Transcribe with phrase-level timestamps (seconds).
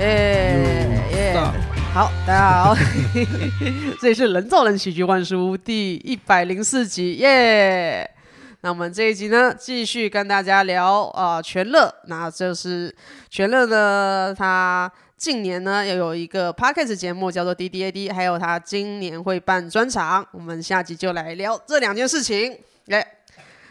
[0.00, 1.34] 耶耶！
[1.92, 2.74] 好，大家好，
[4.00, 8.10] 这里是人造人喜剧万事屋第一百零四集耶。
[8.10, 8.20] Yeah!
[8.62, 11.94] 那我们这一集呢，继续跟大家聊啊、呃，全乐。
[12.06, 12.96] 那就是
[13.28, 20.26] 全乐呢，他近年呢也有一个 podcast 节目叫做 D D A D，还有他今年会办专场。
[20.32, 22.56] 我们下集就来聊这两件事情。
[22.86, 23.04] 耶、yeah!，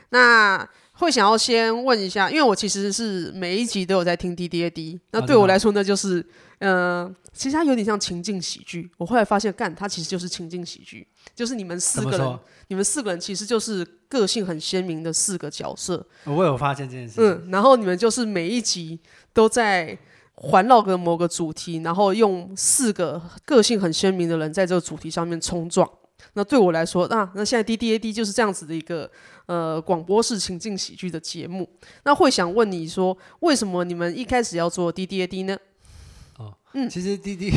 [0.10, 0.70] 那。
[1.00, 6.20] 会想要先问一下，因为我其实是每一集都有在听 D D A D，那对我来说呢，就是，
[6.60, 8.92] 嗯、呃，其实它有点像情境喜剧。
[8.98, 16.06] 我后来发现，干，它其实就是情境喜剧，就是你们四个人，你们四个人其实就是个性很鲜明的四个角色。
[16.26, 17.16] 我有发现这件事。
[17.22, 19.00] 嗯，然后你们就是每一集
[19.34, 19.98] 都在
[20.34, 25.90] 环绕个某个主题，然后用四个个性很鲜明的人在这个主题上面冲撞。
[26.34, 29.10] 那对我来说，那、啊、那现在 D D A D 就是这样子的一个
[29.50, 31.68] 呃广播式情境喜剧的节目。
[32.04, 35.58] 那会想问你说，为什么你们一开始要做 D D A D 呢？
[36.38, 37.52] 哦，嗯，其实 D D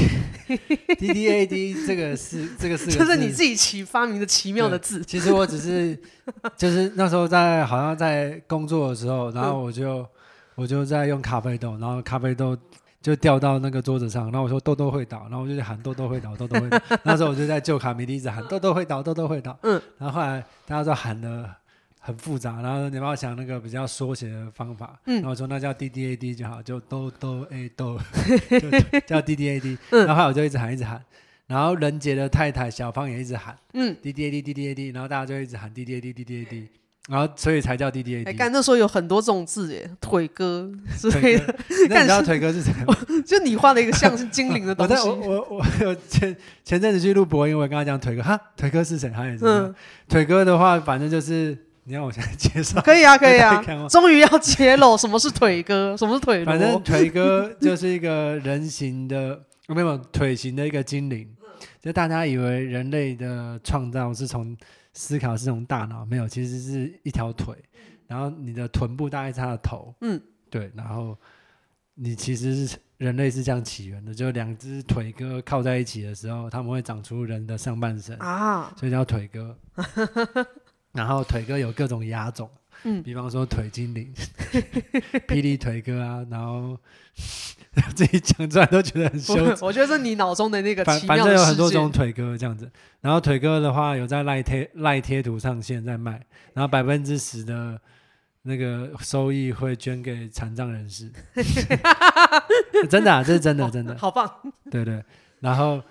[0.99, 5.05] D D A D 这个是这个是 就是你自己起发明的奇妙的字。
[5.05, 5.95] 其实我只是
[6.57, 10.07] 就是那时候在好像在工作的时候，然后我就、嗯、
[10.55, 12.57] 我就在用咖啡豆，然后咖啡豆。
[13.03, 16.79] 就掉到那个桌子上，然后我说豆豆会倒，然后我就喊豆豆会倒，豆豆会倒。
[17.03, 19.59] 那时候我就在旧卡米蒂一直喊豆豆会倒，豆豆会倒。
[19.65, 21.51] 嗯，然后后来大家都喊得
[22.05, 24.99] 很复杂，然后你帮我想那个比较缩写的方法。
[25.07, 27.97] 嗯，然后我说那叫 D D A D 就好，就都都 A 都，
[28.51, 29.79] 就叫 D D A D。
[29.91, 31.01] 然后后来我就一直喊一直喊，
[31.47, 36.69] 然后仁杰的太太小芳也一直喊，嗯，D D A D D D A D，然后大家就一直喊 D D A D D D A D。
[37.09, 38.31] 然后，所以才叫 D D A D。
[38.31, 41.53] 哎，干那时候有很多这种字耶，腿哥 之类的。
[41.89, 42.97] 那你知道腿哥是谁吗？
[43.27, 44.95] 就你画了一个像是精灵的东西。
[45.09, 46.35] 我我我我前
[46.65, 49.11] 前阵子去录播音，我跟他讲腿哥，哈，腿哥是谁？
[49.11, 49.45] 他也是。
[49.45, 49.75] 嗯。
[50.09, 52.81] 腿哥的话，反正就是你让我现在介绍。
[52.83, 53.63] 可以啊， 可以啊。
[53.89, 56.45] 终于要揭露什么是腿哥，什么是腿。
[56.45, 61.29] 反正腿哥就是一个人形的， 没有腿型的一个精灵。
[61.81, 64.57] 就大家以为人类的创造是从。
[64.95, 67.57] 思考是从大脑没有，其实是一条腿，
[68.07, 70.21] 然后你的臀部大概是他的头，嗯，
[70.51, 71.17] 对，然后
[71.95, 79.57] 你其实是人类是这样起源的，就两只腿哥靠在一起的时候，他们会长出人的上半身啊，所以叫腿哥。
[80.93, 82.49] 然后腿哥有各种亚种，
[82.85, 84.13] 嗯，比方说腿精灵、
[85.27, 86.79] 霹雳腿哥啊，然后。
[87.95, 89.65] 自己讲出来都觉得很羞耻。
[89.65, 91.09] 我觉得是你脑中的那个奇妙的世界。
[91.09, 92.71] 反正有很多种腿哥这样子，
[93.01, 96.21] 然后腿哥的话有在赖贴赖贴图上线在卖，
[96.53, 97.81] 然后百分之十的
[98.43, 101.11] 那个收益会捐给残障人士。
[102.91, 103.97] 真的啊，这是真的，真的。
[103.97, 104.31] 好棒。
[104.71, 105.03] 对对，
[105.41, 105.83] 然后。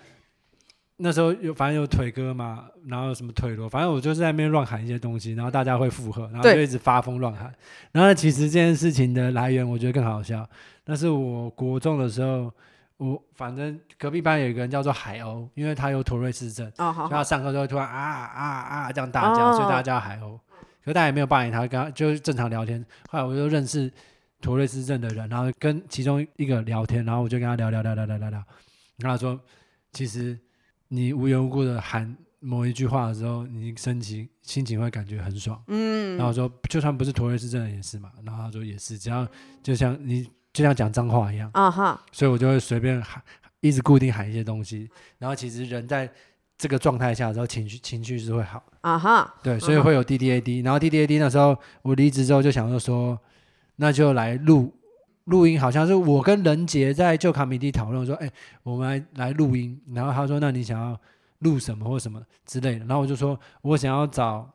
[1.04, 7.52] 那时候有反正有腿哥嘛，然后有什么腿罗，反正我就是在那边乱喊一些东西，然后大家会附和，然后就一直发疯乱喊。
[7.92, 10.48] 然后其实这件事情的来源，我觉得更好笑。
[10.86, 12.54] 那是我国中的时候，
[12.98, 20.38] 我反正隔壁班有一个人叫做海鸥，因为他有妥瑞氏症，哦、所以他上课就会突然啊啊啊这样大叫，哦、所以大家叫他海鸥。
[20.84, 22.86] 可是大家也没有霸凌他，跟他就是正常聊天。
[23.10, 23.92] 后来我就认识
[24.40, 28.44] 妥瑞氏症的人，然后跟其中一个聊天，然后我就跟他聊聊聊聊聊聊聊，
[28.98, 29.40] 然后他说
[29.92, 30.38] 其实。
[30.94, 35.58] 你无缘无故的喊某一句话的时候，你心情心情会感觉很爽。
[35.68, 38.12] 嗯，然后说就算不是妥瑞氏症的也是嘛。
[38.26, 39.26] 然后他说也是，只要
[39.64, 43.24] 就像你就像讲脏话一样啊哈，所以我就会随便喊，
[43.62, 44.90] 一直固定喊一些东西。
[45.18, 46.12] 然后其实人在
[46.58, 49.34] 这个状态下的时候，情绪情绪是会好啊哈。
[49.42, 50.60] 对，所以会有 D D A D。
[50.60, 53.18] 然后 D D A D 那时候我离职之后就想着说，
[53.78, 54.74] 那就来录。
[55.26, 58.34] 录音好像是我跟仁杰在旧卡米蒂讨论说，哎、欸，
[58.64, 59.80] 我们来来录音。
[59.94, 61.00] 然后他说，那你想要
[61.40, 62.86] 录什么或什么之类的。
[62.86, 64.52] 然后我就说我想要找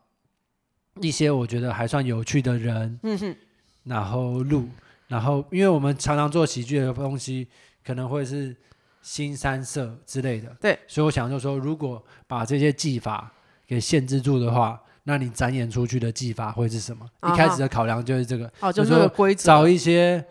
[1.01, 3.37] 一些我觉得还算有趣的人，嗯哼，
[3.85, 4.69] 然后录。
[5.07, 7.47] 然后因为我们常常做喜剧的东西，
[7.85, 8.55] 可能会是
[9.03, 10.77] 新三色之类的，对。
[10.89, 13.33] 所以我想就说，如果把这些技法
[13.69, 17.07] 给限制住的话，那你展演出去的技法会是什么？
[17.21, 20.25] 啊、一开始的考量就是这个，哦，就是规则，找一些。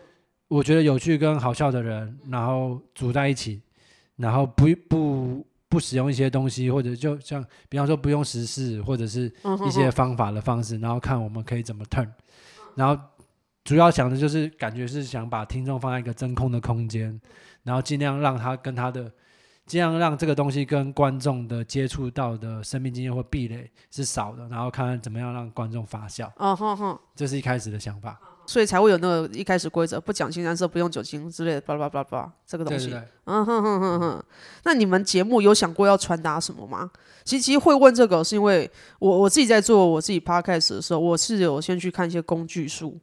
[0.48, 3.60] 我觉得有趣跟好笑的人，然后组在一起，
[4.16, 9.32] 然后不不不使用一些东西，或者就像比方说不用时事或者是
[9.66, 12.08] 一些方法的方式，然后看我们可以怎么 turn，
[12.74, 13.00] 然后
[13.64, 17.20] 主要想的就是感觉是想把听众放在一个真空的空间，
[17.62, 19.12] 然后尽量让他跟他的。
[19.66, 26.32] 尽量让这个东西跟观众的接触到的生命经验或壁垒是少的，然后看看怎么样让观众发笑。
[26.36, 28.16] 哦哼哼，这是一开始的想法，
[28.46, 32.86] 所以才会有那个一开始规则，不讲腥膻色，不用酒精之类的，巴拉巴拉巴拉这个东西。
[32.86, 33.08] 对对对。
[33.24, 34.24] 嗯哼哼哼哼。
[34.64, 36.90] 那你们节目有想过要传达什么吗？
[37.24, 42.98] 其实其实会问这个，是因为我我自己在做我自己 podcast 的时候，我是有先去看一些工具书，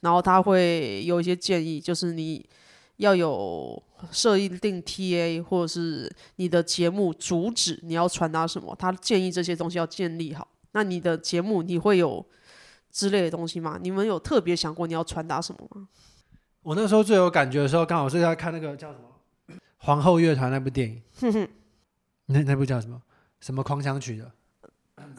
[0.00, 2.48] 然后他会有一些建议，就是你
[2.96, 3.82] 要有。
[4.10, 8.76] 设定 TA 或者是你的节目主旨，你要传达什么？
[8.78, 10.46] 他建议这些东西要建立好。
[10.72, 12.22] 那你的节目你会有
[12.94, 13.76] 之类的东西吗？
[13.82, 15.88] 你们有特别想过你要传达什么吗？
[16.62, 21.02] 我那时候最有感觉的时候，刚好是在看那个叫什么《皇后乐团》那部电影。
[21.20, 21.48] 哼哼，
[22.26, 23.02] 那那部叫什么？
[23.40, 24.30] 什么狂想曲的？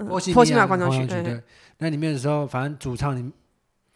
[0.06, 1.06] 波西米亚狂想曲。
[1.22, 1.44] 对，
[1.78, 3.32] 那里面的时候，反正主唱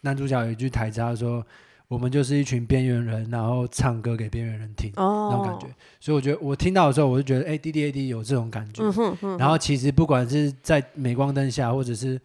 [0.02, 1.44] 男主角有一句台词，他说。
[1.90, 5.32] 我们就是一群边缘人，然后唱歌给边缘人听，oh.
[5.32, 5.66] 那种感觉。
[5.98, 8.84] 所以我觉得我听到的时候，我就觉得，哎，D D A D 有这种感觉。
[9.22, 12.20] 嗯、然后其实不管是在镁光灯下，或者是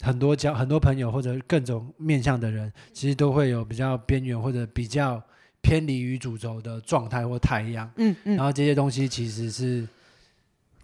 [0.00, 5.22] 很多交很多朋友，或者各种面向的人，其实都会有比较边缘或者比较
[5.60, 7.90] 偏离于主轴的状态或太阳。
[7.96, 8.36] 嗯嗯。
[8.36, 9.86] 然后这些东西其实是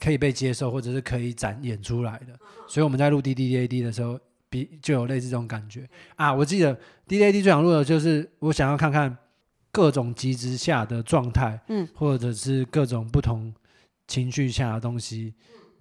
[0.01, 2.39] 可以被接受，或者是可以展演出来的。
[2.67, 4.19] 所以我们在录 D D A D 的时候。
[4.51, 5.85] 比就有类似这种感觉
[6.15, 6.33] 啊！
[6.33, 6.73] 我记得
[7.09, 9.19] D D A D 最想录的就是我想要看看
[9.73, 13.53] 各种极致下的状态，嗯，或者是各种不同
[14.07, 15.35] 情绪下的东西，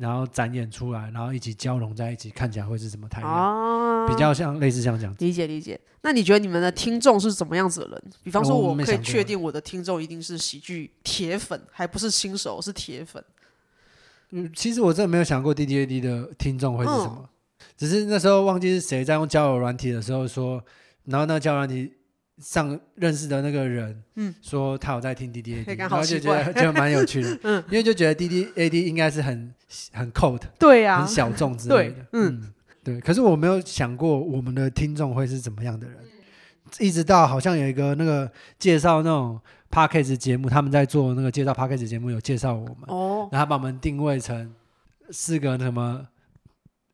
[0.04, 3.28] 然后展演出来，然后一起交融在一起，看起来会是什么态度？
[3.28, 5.16] 啊，比较像类似这样讲。
[5.20, 5.80] 理解理解。
[6.02, 8.04] 那你觉得你们的听众是怎么样子的人？
[8.22, 13.24] 比方说，我可以确定我的听众一定是喜剧铁粉，还不是新手，是铁粉。
[14.32, 17.20] 嗯，其实我真的没有想过 D D A D 的听众会是什么。
[17.22, 17.30] 嗯
[17.78, 20.62] 只是那时候忘记是谁在用交友软体的时候说，
[21.06, 21.92] 然后那个交友软体
[22.40, 29.54] 上认识的那个人，嗯，说他有在听 D D A D， 然后就觉得 就蛮有趣的， 嗯，因为就觉得 D D A D 应该是很
[29.92, 32.54] 很 code，对呀，很小众之类的，嗯，
[32.84, 33.00] 对。
[33.00, 35.98] 可是我没有想过我们的听众会是怎么样的人，
[36.80, 39.40] 一直到好像有一个那个介绍那种
[39.70, 41.88] p a c k a g e 节目，他们在做那个介绍 p a c k a g e
[41.88, 44.54] 节目，有介绍我们，哦，然后把我们定位成
[45.12, 46.08] 四个什么。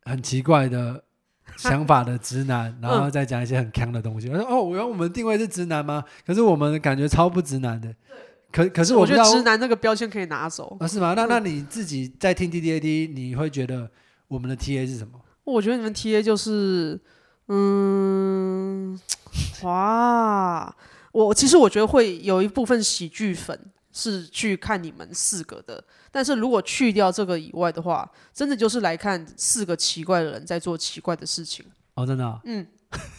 [0.06, 1.04] 很奇怪的
[1.58, 4.30] 想法的直男，然后再讲一些很锵的东西。
[4.30, 6.04] 我说：“哦，原来我们定位是直男吗？
[6.26, 7.94] 可是我们感觉超不直男的。
[8.52, 10.88] 可可是我，我觉得直男那个标签可以拿走啊？
[10.88, 11.14] 是吗？
[11.16, 13.90] 那那你自己在听 D D A D，你会觉得
[14.28, 15.20] 我们的 T A 是什么？
[15.44, 17.00] 我觉得你们 T A 就是，
[17.48, 19.00] 嗯，
[19.64, 20.76] 哇，
[21.12, 23.60] 我其实我觉得会有一部分喜剧粉。”
[23.92, 31.66] 是去看你们四个的，但是如果去掉这个以外的话，真的就是来看四个奇怪的人在做奇怪的事情。
[31.96, 32.40] 哦，真的啊？
[32.46, 32.66] 嗯，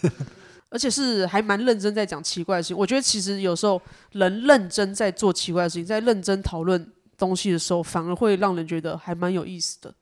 [0.71, 2.77] 而且是还蛮认真在讲奇怪的事情。
[2.77, 3.81] 我觉得其实有时候
[4.13, 9.95] 人认真在做奇怪的事情，在认真讨论东西的时候，反而会让人觉得还蛮有意思的。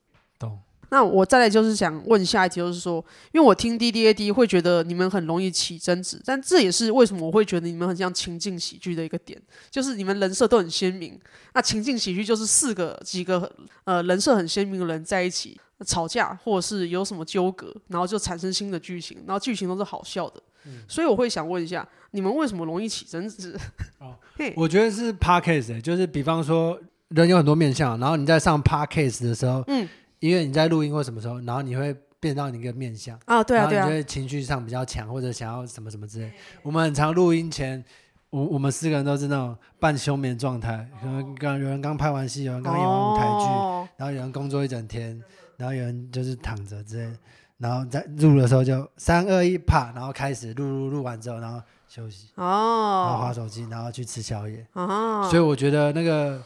[0.89, 0.99] 懂。
[0.99, 9.41] 那我再来就是想问下一题，就是说，因为我听 D D A D 会觉得你们很容易起争执，但这也是为什么我会觉得你们很像情境喜剧的一个点，
[9.71, 11.19] 就是你们人设都很鲜明。
[11.55, 13.51] 那情境喜剧就是四个几个
[13.85, 20.43] 呃人设很鲜明的人在一起吵架，或者是有什么纠葛，然后就产生新的剧情，然后剧情都是好笑的。
[20.65, 23.57] 嗯、所以我会想问一下，你们为什么容易起争执？
[23.99, 24.15] 哦，
[24.57, 26.79] 我觉得是 Podcast、欸、就是比方说
[27.09, 29.89] 人有很多面相，然后你在上 Podcast 的时候，嗯。
[30.21, 36.33] 因为你在录音或什么时候，然后你会变到你一个面相啊，对啊，对啊，你就会情绪上比较强，或者想要什么什么之类。
[36.63, 37.85] 我们很常录音前，
[38.31, 45.23] 我我们四个人都是那种半休眠状态，可能刚有人刚拍完戏，有人刚演完舞台剧，哦，然后有人工作一整天，
[45.57, 47.17] 然后有人就是躺着之类，
[47.59, 55.29] 然后在录的时候就三二一啪，然后开始录录录完之后，然后休息哦，然后划手机，然后去吃宵夜哦。
[55.31, 56.43] 所以我觉得那个。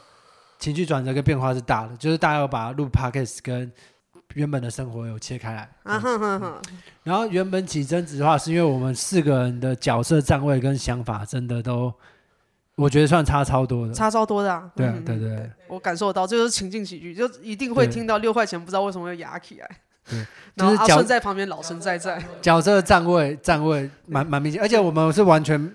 [0.63, 3.69] 情绪转折跟变化是大的，就是大家要把录 podcast 跟
[4.35, 5.69] 原本的生活有切开来。
[5.83, 6.01] 啊。
[7.03, 11.93] 然后原本起争执的话，是因为我们四个人的角色站位跟想法真的都，
[12.75, 13.93] 我觉得算差超多的。
[13.93, 14.71] 差超多的啊！
[14.73, 15.51] 对啊，对对对。
[15.67, 19.69] 我感受到，这就是情境喜剧，就一定会听到六块钱不知道为什么要压起来。
[20.09, 20.25] 对。
[20.55, 22.23] 然后阿顺在旁边老神在在。
[22.41, 25.73] 角色站位站位蛮蛮明显，而且我们是完全。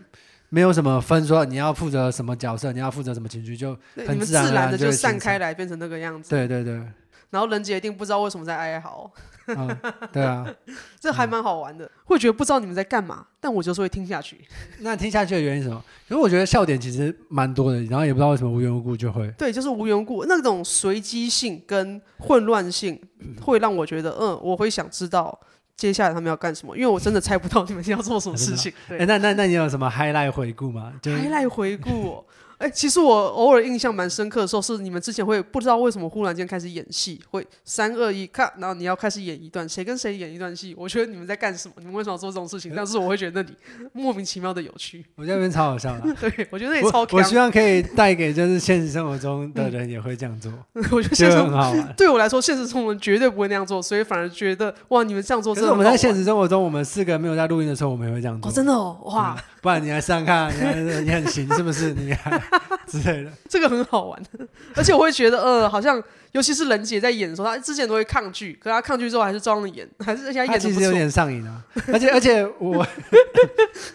[0.48, 3.76] 没有什么分说你要负责什么角色，你要负责什么情绪，就
[4.06, 6.30] 很自然，自然的就散开来变成那个样子。
[6.30, 6.82] 对对对。
[7.30, 9.10] 然后人杰一定不知道为什么在哀嚎。
[9.48, 9.78] 嗯、
[10.12, 10.46] 对啊，
[11.00, 14.38] 这还蛮好玩的，会觉得不知道你们在干嘛，但我就是会听下去。
[14.80, 15.82] 那听下去的原因是什么？
[16.08, 19.26] 因为我觉得笑点其实蛮多的，然后也不知道为什么无缘无故就会。
[19.38, 22.98] 对，就是无缘无故那种随机性跟混乱性，
[23.40, 25.38] 会让我觉得嗯，我会想知道
[25.78, 28.70] 接下来他们要干什么，因为我真的猜不到你们要做什么事情。
[28.88, 32.24] 哎、欸，那那那你有什么 highlight 回顾吗？highlight 回顾、哦。
[32.58, 40.74] 哎，其实我偶尔印象蛮深刻的时候，是你们之前会不知道为什么忽然间开始演戏，会三二一看，然后你要开始演一段，谁跟谁演一段戏？
[40.76, 41.74] 我觉得你们在干什么？
[41.78, 42.72] 你们为什么要做这种事情？
[42.76, 43.56] 但是我会觉得那里
[43.92, 45.04] 莫名其妙的有趣。
[45.14, 46.14] 我觉得那边超好笑的。
[46.14, 47.08] 对，我觉得那里超我。
[47.12, 50.52] 我希望可以带给就是现实生活中的人也会这样做。
[50.74, 51.92] 嗯、 我觉得现实很好玩。
[51.96, 55.70] 对我来说，现实中人绝对不会那样做，所以反而觉得哇，你们这样做真的。
[55.70, 58.50] 我们在现实生活中，我们四个没有在录音的时候，我们也会这样做。
[58.50, 59.36] 哦，真的哦，哇！
[59.38, 61.94] 嗯、不然你来试试看，你看你很行是不是？
[61.94, 62.42] 你看
[62.86, 63.32] 之类的。
[63.48, 64.22] 这个很好玩，
[64.74, 66.02] 而且我会觉得，呃，好像
[66.32, 70.58] 尤其是人姐在演的时候，她之前都会抗拒，可是她抗拒之后还是装着演， 还是而且演的。
[70.58, 72.86] 其实有点上瘾啊，而且而且我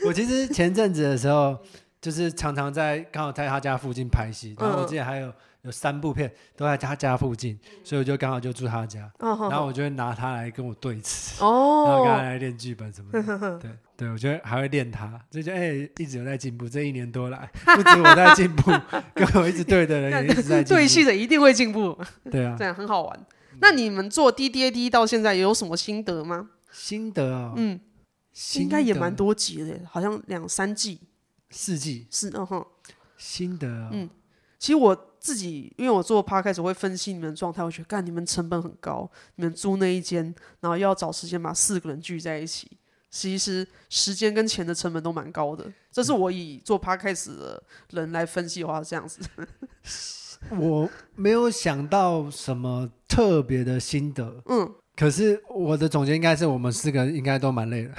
[0.05, 1.57] 我其实前阵子的时候，
[2.01, 5.31] 就是常常在刚好在她家附近拍戏，然后我之前还有。
[5.63, 13.59] 有三部片都在她家附近，所以我就刚好就住她家，然后我就会拿她来跟我对词，然后跟她来练剧本什么的。
[13.59, 16.67] 对对，我觉得还会练他，就觉得哎，一直有在进步。
[16.67, 18.71] 这一年多来，不止我在进步，
[19.13, 20.81] 跟我一直对的人也一直在进步。
[20.81, 21.97] 对戏的一定会进步。
[22.31, 23.25] 对啊， 这样很好玩。
[23.59, 26.49] 那你们做 D D A D 到现在有什么心得吗？
[26.71, 27.79] 心得啊，嗯，
[28.55, 30.99] 应该也蛮多集的，好像两三季、
[31.49, 32.65] 四季是嗯哼。
[33.17, 34.09] 心得哦，嗯，
[34.59, 35.09] 其实我。
[35.23, 40.21] 自己因为我做 podcast 我会分析你们的状态，我觉得干你们成本很高，你们租那一间，
[40.59, 42.69] 然后又要找时间把四个人聚在一起，
[43.15, 45.63] 其实时间跟钱的成本都蛮高的。
[45.91, 49.21] 这是我以做 podcast 的人来分析的话这样子。
[50.57, 57.91] 我没有想到什么特别的心得，嗯，可是我的总结应该是我们四个应该都蛮累的。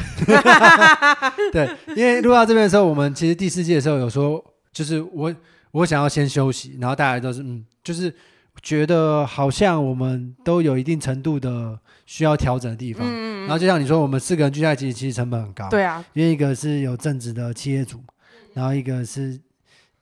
[1.53, 5.33] 对，因为录到这边的时候，我们其实第四季的时候有说，就是我。
[5.75, 8.15] 我想要先休息，然后大家都是嗯，就是
[8.63, 11.77] 觉得好像我们都有一定程度的
[12.07, 13.07] 需要调整的地方。
[13.07, 15.69] 嗯，然后就像你说，我们四个人聚在一起，其实成本很高。
[15.69, 18.01] 对啊，因为一个是有正职的企业主，
[18.53, 19.41] 然后一个是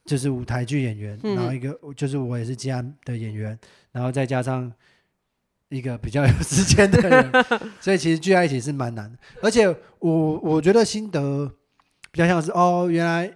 [0.04, 3.58] 就是舞台剧演员，嗯，然后一个就是我也是吉安的演员，
[3.92, 4.72] 然后再加上
[5.68, 7.32] 一个比较有时间的人，
[7.80, 9.18] 所以其实聚在一起是蛮难的。
[9.42, 9.68] 而且
[9.98, 11.50] 我我觉得心得
[12.10, 13.32] 比较像是哦，原来。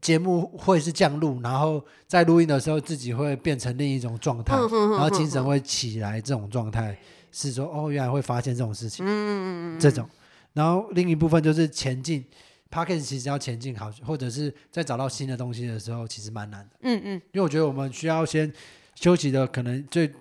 [0.00, 6.20] 节目会是这样录，然后在录音的时候自己会变成另一种状态，然后精神会起来。
[6.20, 6.98] 这种状态
[7.32, 9.04] 是说，哦，原来会发现这种事情，
[9.80, 10.08] 这种。
[10.52, 12.24] 然后另一部分就是前进
[12.70, 16.76] ，Podcast 其实要前进好，或者是在找到新的东西的时候，其实蛮难的。
[16.82, 18.52] 嗯嗯，因为我觉得我们需要先
[18.94, 20.12] 休息的，可能最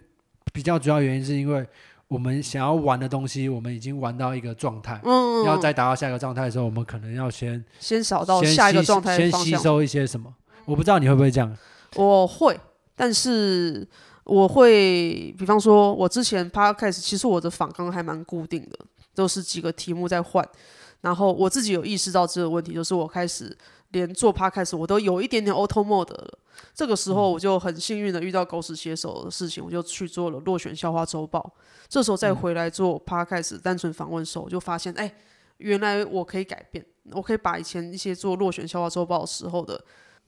[0.52, 1.68] 比较主要原因是因为。
[2.08, 10.36] 我们想要玩的东西，我们已经玩到一个状态，嗯，要再达到下一个状态的时候，我们可能要先先找到下一个状态，先吸收一些什么。
[10.66, 11.58] 我不知道你会不会这样？
[11.96, 12.60] 我会，
[12.98, 13.88] 但是
[14.24, 18.78] 我会，比方说，我之前 podcast 其实我的访纲还蛮固定的，
[19.16, 20.48] 都是几个题目在换，
[21.02, 23.56] 然后我自己有意识到这个问题，就是我开始
[23.90, 26.38] 连做 podcast 我都有一点点 auto mode 了。
[26.74, 31.54] 这个时候我就很幸运的遇到狗屎写手的事情，我就去做了落选校花周报。
[31.90, 35.12] 这时候再回来做 podcast 单纯访问的时候，我就发现，哎，
[35.58, 39.84] 原来我可以改变，我可以把以前一些做落选校花周报的时候的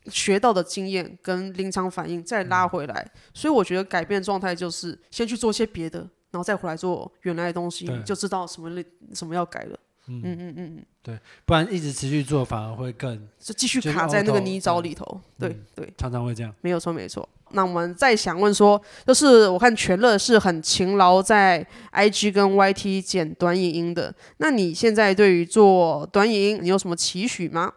[0.08, 3.12] 学到的经验跟临场反应再拉回来。
[3.34, 6.00] 所以我觉得改变状态就是先去做些别的，
[6.32, 8.84] 然后再回来做原来的东西，就知道什么
[9.14, 9.80] 什么要改了。
[10.06, 15.22] 嗯嗯嗯嗯，对，不然一直持续做反而会更就继续卡在那个泥沼里头。
[15.40, 16.54] 对对，对，常常会这样。
[16.60, 17.28] 没有错没错。
[17.52, 27.72] 那我们再想问说，就是我看全乐是很勤劳在 IG 跟 YT 剪短影音的，那你现在对于做短影音，你有什么期许吗？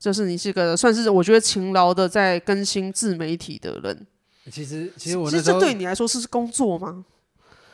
[0.00, 4.06] 就是你是个算是我觉得勤劳的在更新自媒体的人。
[4.50, 7.04] 其实其实我其实这对你来说是工作吗？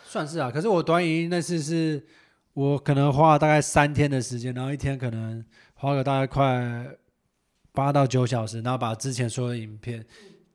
[0.07, 2.05] 算是啊，可是我短影音那次是。
[2.57, 6.87] 我可能花了大概三天的时间，然后一天可能花个大概快
[7.71, 10.03] 八到九小时，然后把之前所有的影片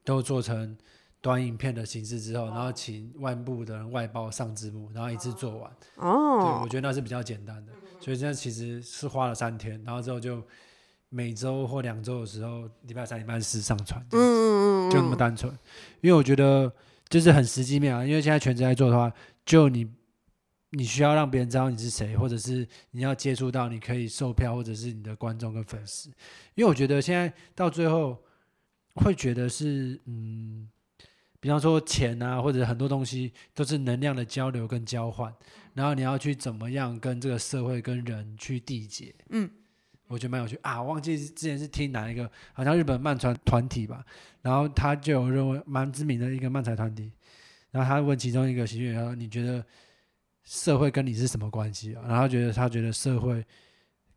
[0.02, 0.76] 都做成
[1.20, 5.70] 短影片的形式之后，然后请外部的人外包上字幕，然后一次做完。
[5.94, 10.42] 哦，对，我觉得那是比较简单的，所以现在其实是花了三天，然后之后就
[11.12, 15.52] 每周或两周的时候，礼拜三、礼拜四上传，嗯嗯嗯，就那么单纯。
[16.00, 16.72] 因为我觉得
[17.08, 19.12] 就是很实际面啊，因为现在全职在做的话，
[19.44, 19.86] 就你。
[20.74, 26.08] 你需要让别人知道你是谁，或者是你要接触到你可以售票，或者是你的观众跟粉丝。
[26.54, 28.16] 因为我觉得现在到最后
[28.94, 30.66] 会觉得是，嗯，
[31.38, 35.30] 比方说钱啊，或者很多东西都是能量的交流跟交换，
[35.74, 39.14] 然后你要去怎么样跟这个社会跟人去缔结。
[39.28, 39.50] 嗯，
[40.12, 40.82] 我觉得蛮有趣啊。
[40.82, 44.04] 忘记之前是听哪一个，好像日本漫传团体吧，
[44.42, 47.10] 然后他就有认为蛮知名的一个漫才团体，
[47.70, 49.64] 然后他问其中一个喜剧演员说：“你觉得？”
[50.44, 52.02] 社会跟你是什么关系啊？
[52.02, 53.46] 然后他觉得他觉得社会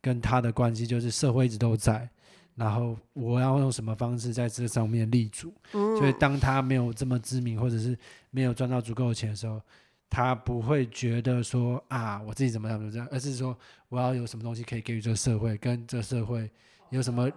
[0.01, 2.09] 跟他的关系就是社会一直都在，
[2.55, 5.53] 然后我要用什么方式在这上面立足？
[5.73, 7.95] 嗯、所以当他没有这么知名，或者是
[8.31, 9.61] 没有赚到足够的钱的时候，
[10.15, 13.57] 他不会觉得说啊，我自己怎么样怎么样，而是说
[13.89, 16.49] 我要有什么东西可以给予这个社会，跟这个社会
[16.89, 17.29] 有什么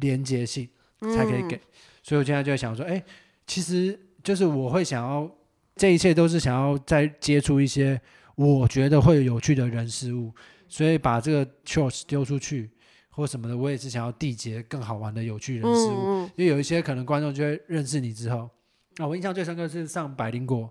[0.00, 0.68] 连接性
[1.00, 1.56] 才可以给。
[1.56, 1.60] 嗯、
[2.02, 3.02] 所以我现在就在想说，哎，
[3.46, 5.30] 其实就是我会想要，
[5.76, 7.98] 这一切都是想要再接触一些。
[8.36, 10.30] 我觉得会有有趣的人事物，
[10.68, 12.70] 所以把这个 choice 丢出去
[13.10, 15.96] 或什么的，我也是想要缔结更好玩的有趣人事物。
[16.04, 18.48] 嗯嗯，因为有一些可能观众就会认识你之后，
[18.96, 20.70] 啊，我印象最深刻是上百灵果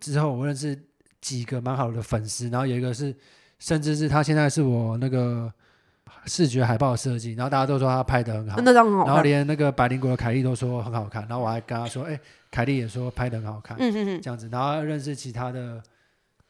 [0.00, 0.76] 之后，我认识
[1.20, 3.14] 几个蛮好的粉丝，然后有一个是，
[3.58, 5.52] 甚至是他现在是我那个
[6.26, 12.18] 视觉海报设计，然后大家都说他拍的很好，很好，然后连那个百灵国的凯莉都说很好看，然后我还跟他说，哎，
[12.50, 15.80] 凯莉也说拍的很好看，嗯嗯嗯，这样子，然后认识其他的。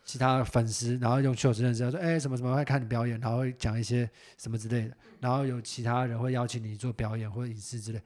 [0.03, 8.01] 其他的粉丝，然后用秀子认识，他说：“哎，什么什么会看你表演，然后讲一些什么之类的。”然后有其他人会邀请你做表演或者影视之类。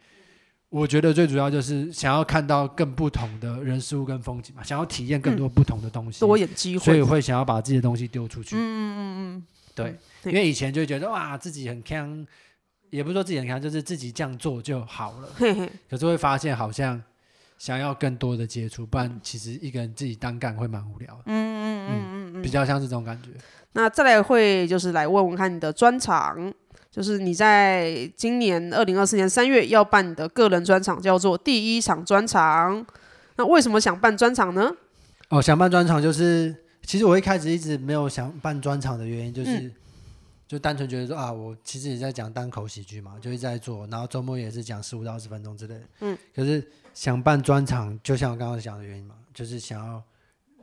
[0.69, 8.57] 我觉得最主要就是想要看到更不同的人事物跟风景嘛，想要体验更多不同的东西，多演机会，所以会想要把自己的东西丢出去。
[8.57, 12.27] 嗯嗯嗯嗯，对，嗯、因为以前就觉得哇，自己很强，
[12.91, 15.29] 也不是说自己很强，就是自己这样做就好了。
[15.37, 17.03] 嘿嘿，可是会发现好像。
[17.57, 21.23] 想要更多的接触，不然其实一个人自己单干会蛮无聊的。
[21.27, 23.31] 嗯嗯嗯嗯嗯，比较像是这种感觉。
[23.73, 26.53] 那再来会就是来问问看你的专场，
[26.95, 32.87] 就是你在今年二零二四年三月要办你的个人专场，叫做第一场专场。
[33.35, 34.71] 那为什么想办专场呢？
[35.31, 39.73] 哦，想办专场就是，其实我一开始一直没有想办专场的原因，就是、嗯、
[40.47, 45.81] 就单纯觉得说啊，我其实也在讲单口喜剧嘛，就一直在做，然后周末也是讲十五到二十分钟之类的。
[46.01, 46.65] 嗯，可是。
[46.95, 50.01] 想办专场，就像我刚刚讲的原因嘛，就是想要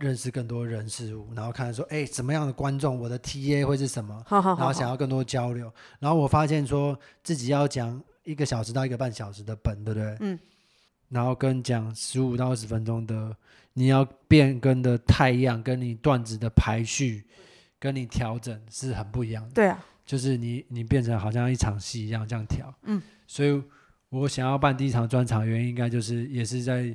[0.01, 5.71] 认识更多人事物，然后看说，哎，什么样的观众，我的 TA 会是什么，好好然后想要更多交流。
[5.99, 10.17] 然后我发现说自己要讲一个小时到一个半小时的本，对不对？
[10.19, 10.39] 嗯。
[11.09, 13.35] 然后跟讲十五到二十分钟的，
[13.73, 17.23] 你要变更的太阳，跟你段子的排序，
[17.79, 19.51] 跟你调整是很不一样的。
[19.53, 19.85] 对啊。
[20.05, 22.73] 就是你你变成好像一场戏一样这样调。
[22.83, 23.01] 嗯。
[23.27, 23.61] 所以。
[24.11, 26.93] 我想要办第一场专场，原因应该就是也是在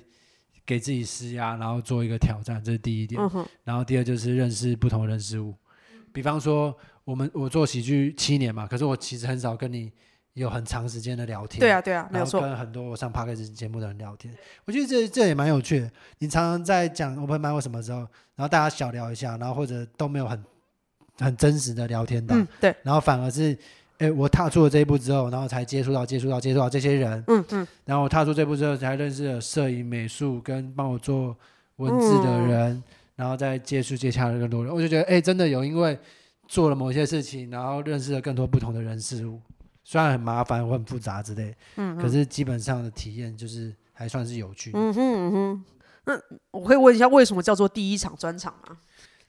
[0.67, 3.23] 给自己施压，然后做一个挑战，这是第一点。
[3.23, 5.55] 嗯、然后第二就是认识不同人事物，
[6.13, 9.93] 比方说我们我做喜剧七年嘛，可是我其实很少跟你
[10.35, 11.61] 有很长时间的聊天。
[11.61, 12.41] 对啊，对啊，没有错。
[12.41, 15.91] 然后跟很多我上 Podcast 节目的人聊天，我觉得这这也蛮有趣的。
[16.19, 18.01] 你常常在讲 Open Mic 或什么时候，
[18.35, 20.45] 然后大家小聊一下，然后或者都没有很
[21.19, 23.57] 很真实的聊天到，嗯、对，然后反而是。
[23.99, 27.23] 哎，我踏出了这一步之后，然后才接触到、接触到、接触到这些人。
[27.29, 27.45] 嗯嗯。
[27.51, 31.37] 嗯然后我踏出这步之后，才认识了摄影、美术跟帮我做
[31.77, 32.83] 文字的人，嗯、
[33.17, 34.75] 然后再接触接洽了更多人。
[34.75, 35.99] 我就觉得，哎，真的有因为
[36.47, 39.41] 做了某些事情，然后认识了更多不同的人事物。
[39.83, 44.79] 虽然很麻烦或很复杂之类，嗯，可是基本上的体验就是还算是有趣的。
[44.79, 45.65] 嗯哼嗯哼。
[46.05, 46.13] 那
[46.51, 48.77] 我可以问一下，为什么叫做第一场专场吗？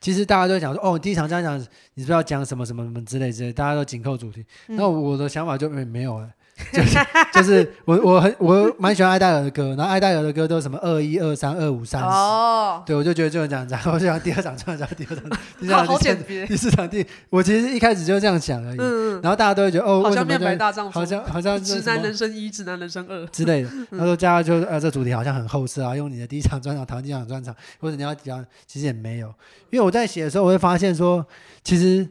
[0.00, 1.58] 其实大家都讲说，哦，第一场这样讲，
[1.94, 4.44] 你是不是要讲什么什么什么之类之类，大家都紧扣主题。
[4.68, 6.30] 嗯、那我的想法就没没有了。
[6.72, 6.98] 就是
[7.32, 15.24] 就是我我很我蛮喜欢艾戴尔的歌，然后艾戴尔的歌都是什么二一二三二五三十，哦，对，我就觉得就是这样子，然后我就想第二场就讲第二场，
[15.60, 29.28] 第二场第四场第，我其实一开始就这样想而已，嗯，然后大家都会觉得哦，好像面白大丈夫，好像好像 直男人生一，直男人生二 之类的，他说加就呃这主题好像很后设啊，用你的第一场专场谈第二场专场，或者你要讲，其实也没有，
[29.70, 31.24] 因为我在写的时候我会发现说，
[31.62, 32.08] 其实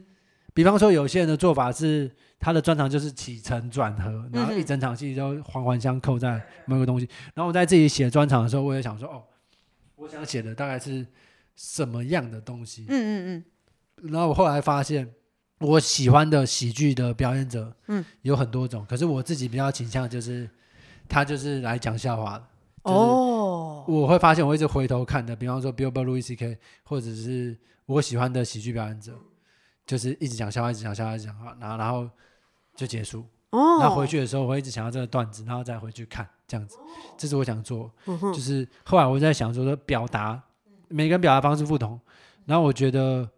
[0.54, 2.10] 比方说有些人的做法是。
[2.38, 7.08] 他的专场就是起承转合，然后一整场戏都环环相扣在某个东西。
[7.34, 9.22] 然后我在自己写专场的时候，我也想说，哦，
[9.96, 11.06] 我想写的大概是
[11.56, 12.86] 什么样的东西？
[12.88, 13.44] 嗯嗯
[14.02, 14.10] 嗯。
[14.12, 15.08] 然后我后来发现，
[15.58, 18.86] 我喜欢的喜剧的表演者，嗯，有很多种。
[18.88, 20.48] 可是我自己比较倾向就是，
[21.08, 22.46] 他就是来讲笑话的。
[22.82, 23.84] 哦。
[23.88, 29.18] 我会发现，我一直回头看的，比方说 Bill Burr、Louis C.K.，或者是我喜欢的喜剧表演者，
[29.88, 32.08] 就是一直讲笑话，一直讲笑话，一直讲笑话，然后然后。
[32.78, 33.24] 就结束。
[33.50, 33.80] 哦。
[33.80, 36.76] 然后回去的时候，我会一直想到这个段子，然后再回去看这样子。
[37.16, 37.90] 这是我想做。
[38.06, 38.32] 嗯哼。
[38.32, 40.40] 就是后来我在想说，说表达，
[40.86, 42.00] 每个人表达方式不同。
[42.46, 43.28] 然后我觉得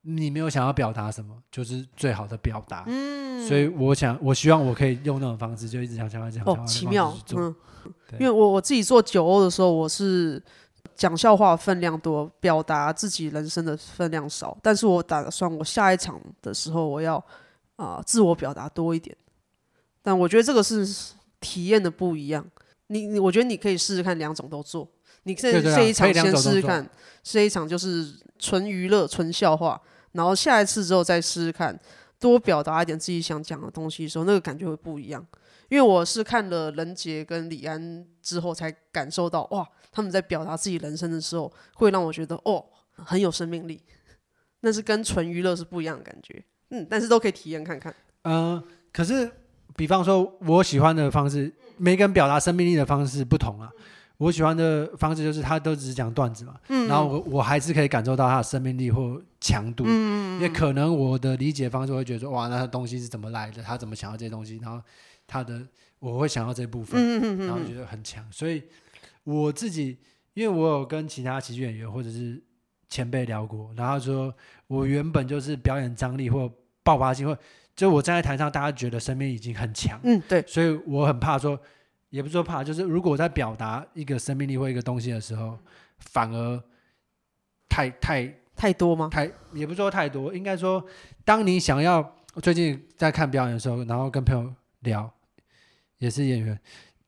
[0.00, 2.84] 你没有想要表达什么，就是最好的表达。
[2.86, 3.46] 嗯。
[3.46, 6.44] 所以我想，我希望我可以用那种方式，就一直讲讲讲讲。
[6.46, 7.14] 哦，奇妙。
[7.34, 7.54] 嗯。
[8.12, 10.42] 因为我我自己做酒欧的时候，我是
[10.94, 14.56] 讲笑话分量多，表达自己人生的分量少。
[14.62, 17.22] 但是我打算，我下一场的时候，我要。
[17.78, 19.14] 啊、呃，自我表达多一点，
[20.00, 22.42] 但我觉得这个是体验的不一样。
[22.86, 24.88] 你你，我觉得你可以试试看两种都做，
[25.24, 26.88] 你这这一场先试试看，
[27.22, 29.78] 这一场就是纯娱乐、纯笑话，
[30.12, 31.78] 然后下一次之后再试试看，
[32.18, 35.22] 多表达一点自己想讲的东西的时候，那个感觉会不一样。
[35.68, 43.82] 因为我是看了任杰跟李安之后，才感受到哇，他们在表达自己人生的时候，会让我觉得哦，很有生命力。
[44.60, 47.94] 那是跟纯娱乐是不一样的感觉，嗯，但是都可以体验看看。
[48.22, 49.30] 嗯、呃，可是
[49.76, 53.70] 比方说我喜欢的方式，每个人表达生命力的方式不同啊。
[54.18, 63.62] 我喜欢的方式就是他都只是讲段子嘛，嗯，然后我我还是可以感受到他的生命力或强度，嗯，因为可能我的理解方式会觉得说，哇，那他东西是怎么来的？
[63.62, 64.58] 他怎么想到这些东西？
[64.62, 64.82] 然后
[65.26, 65.66] 他的
[65.98, 68.24] 我会想到这部分，然后觉得很强。
[68.30, 68.62] 所以
[69.24, 69.98] 我自己，
[70.34, 72.42] 因为我有跟其他喜剧演员或者是
[72.88, 74.34] 前辈聊过，然后说
[74.66, 77.38] 我原本就是表演张力或爆发性，或
[77.74, 81.60] 就我站在台上，大家觉得生命已经很强，嗯，对，所以我很怕说。
[82.10, 85.58] 也不是说怕，就是如果我在表达一个生命力或一个东西的时候，
[85.98, 86.62] 反而
[87.68, 89.10] 太太太多吗？
[89.12, 90.82] 太也不是说太多，应该说，
[91.24, 95.12] 当你想要最近在看表演的时候，然后跟朋友聊，
[95.98, 96.58] 也是演员，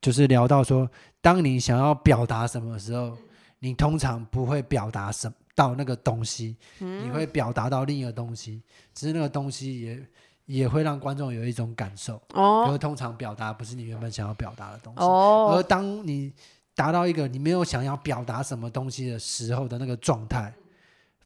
[0.01, 3.17] 就是聊到说，当你想要表达什么的时候，
[3.59, 8.63] 你通常不会表达什么到那个东西，你会表达到另一个东西，
[8.95, 10.07] 只是那个东西也。
[10.49, 16.33] 也会让观众有一种感受，哦，可是通常表达不是你原本想要表达的东西，哦，而当你
[16.75, 20.51] 达到一个你没有想要表达什么东西的时候的那个状态，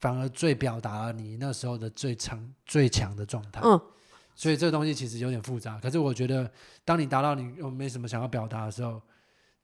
[0.01, 3.81] 反而最表达了你那时候的最强最强的状态，嗯，
[4.35, 5.79] 所以这个东西其实有点复杂。
[5.81, 6.51] 可是我觉得，
[6.85, 9.01] 当你达到你又没什么想要表达的时候，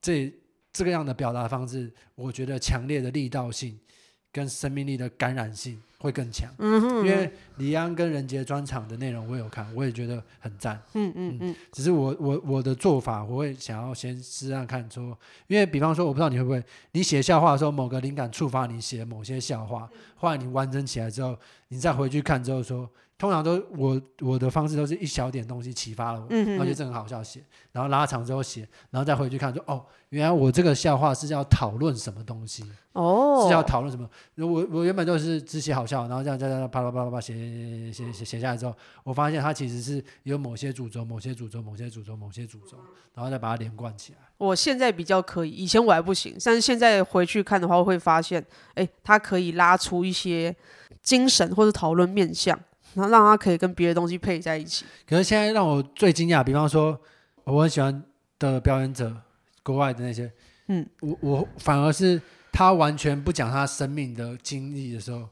[0.00, 0.32] 这
[0.72, 3.78] 这个样的表达方式，我觉得强烈的力道性
[4.32, 5.80] 跟生命力的感染性。
[6.00, 11.56] 会更强，嗯哼，因为李安跟任杰专场的内容我有看，我也觉得很赞，嗯嗯嗯。
[11.72, 15.06] 只是我我我的做法，我会想要先试试看说，
[15.48, 22.88] 因为比方说，我不知道你会不会，你写笑话的时候，某个灵感触发你写某些笑话，后来你完整起来之后，你再回去看之后说。
[23.18, 34.08] 通常都我我的方式都是一小点东西启发了我，嗯、哼然后觉得这很好笑写，然后拉长之后写，然后再回去看说哦，原来我这个笑话是要讨论什么东西，哦，是要讨论什么？
[34.36, 42.78] 我我原本都是只写好笑，然后这样这样啪啦啪啦啪写写写写写下来之后，我发现它其实是有某些主轴、某些主轴、某些主轴、某些主轴，
[43.14, 44.18] 然后再把它连贯起来。
[44.36, 50.54] 我现在比较可以，以前我还不行，但是现在回去看的话，我会发现，哎，它可以拉出一些
[51.02, 52.56] 精神或者讨论面向。
[52.98, 54.84] 然后让他可以跟别的东西配在一起。
[55.08, 56.98] 可是现在让我最惊讶，比方说
[57.44, 58.02] 我很喜欢
[58.38, 59.14] 的表演者，
[59.62, 60.30] 国外的那些，
[60.66, 62.20] 嗯，我我反而是
[62.52, 65.28] 他完全不讲他生命的经历的时候，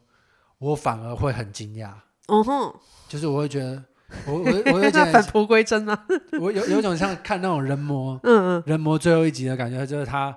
[0.58, 1.90] 我反而会很惊讶。
[2.28, 2.74] 哦哼，
[3.08, 3.82] 就是我会觉得，
[4.26, 6.06] 我我我会 觉得返璞归真啊。
[6.40, 10.36] 我有有种像看那种人魔，嗯嗯，人魔最后一集的感觉，就是他。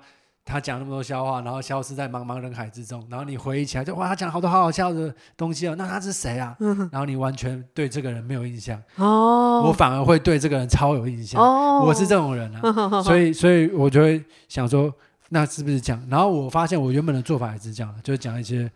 [0.50, 5.76] 他讲那么多笑话，然后消失在茫茫人海之中，然后你回忆起来就哇，他讲好多好好笑的东西哦。
[5.78, 6.56] 那他是谁啊？
[6.60, 8.82] 嗯、然后你完全对这个人没有印象。
[8.96, 11.40] 哦，我反而会对这个人超有印象。
[11.40, 14.92] 哦，我是这种人啊， 哦、所以所以我就会想说，
[15.30, 16.04] 那是不是这样？
[16.10, 18.70] 然后我发现我原本的做法也是这样的，就是讲一些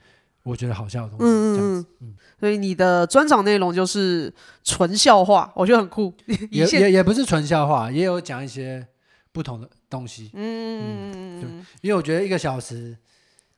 [0.44, 1.26] 我觉得好笑的东西。
[1.26, 1.88] 嗯，这样子。
[2.02, 4.32] 嗯，所以你的专场内容就是
[4.64, 6.14] 纯笑话，我觉得很酷。
[6.52, 8.86] 也也也不是纯笑话，也有讲一些
[9.32, 9.68] 不同的。
[9.93, 11.49] 东西，嗯，对，
[11.82, 12.97] 因为我觉得一个小时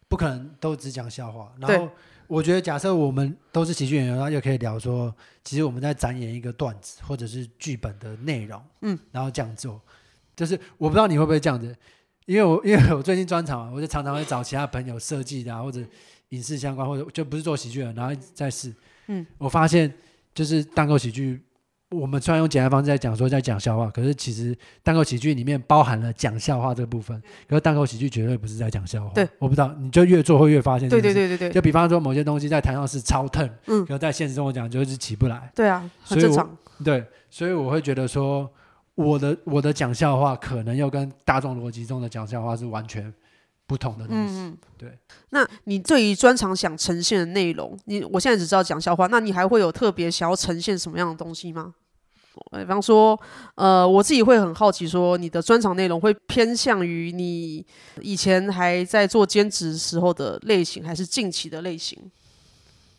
[0.10, 1.54] 不可能都只讲笑话。
[1.58, 1.90] 然后
[2.28, 9.82] 我觉得，假设我们都是喜剧演员，然后就可以聊说，其实我们在展演一个段子或者是剧本的内容，嗯，然后这样做，
[10.36, 11.74] 就是我不知道你会不会这样子，
[12.26, 15.80] 因为我因为我最近专场，我就常常会找其他朋友设计的啊，或者
[16.30, 18.74] 影视相关，或者就不是做喜剧的，然后再试，
[19.08, 19.94] 嗯，我发现
[20.34, 21.42] 就是单口喜剧。
[21.92, 27.22] 我们虽然用简单方式在讲说在讲笑话，可是其实单口喜剧里面包含了讲笑话这个部分。
[27.48, 29.12] 可是单口喜剧绝对不是在讲笑话。
[29.14, 30.90] 对，我不知道，你就越做会越发现。
[30.90, 31.52] 对对对对对。
[31.52, 35.52] 就比方说某些东西在台上是超 turn，嗯，可是在现实中我讲就是起不来。
[35.54, 36.58] 对啊，很正常。
[36.84, 38.50] 对，所以我会觉得说，
[38.96, 43.14] 我的我的讲笑话可能又跟大众逻辑中的讲笑话是完全
[43.68, 44.34] 不同的东西。
[44.36, 44.98] 嗯，对。
[45.30, 51.74] 那你对于专场想呈现的内容，你我现在只知道讲笑话，那你还会有特别想要呈现什么样的东西吗？
[52.52, 53.18] 比方说，
[53.56, 57.66] 呃，我自己会很好奇，说你的专场内容会偏向于你
[58.02, 61.98] 以前还在做兼职时候的类型，还是近期的类型？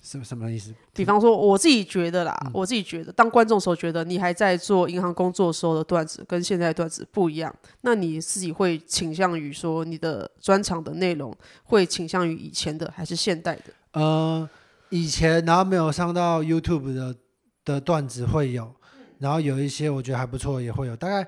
[0.07, 0.73] 什么什么意思？
[0.95, 13.65] 比方说，我自己觉得啦，嗯、我自己觉得，当观众时候觉得你还在做银行工作时候的段子跟现在的段子不一样，那你自己会倾向于说你的专场的内容会倾向于以前的还是现代的？
[13.93, 14.49] 呃，
[14.91, 17.17] 以前然后没有上到 YouTube 的
[17.65, 18.73] 的段子会有。
[19.19, 21.27] 然后有一些我觉得还不错，也会有大概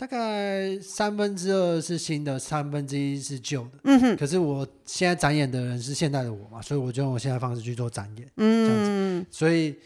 [0.00, 3.70] 大概三分之二是新的，三分之一是旧的。
[3.84, 4.16] 嗯哼。
[4.16, 9.26] 可是我现在展演的人是现在的我嘛，所以我就用我现在方式去做展演，嗯，这样子。
[9.30, 9.76] 所以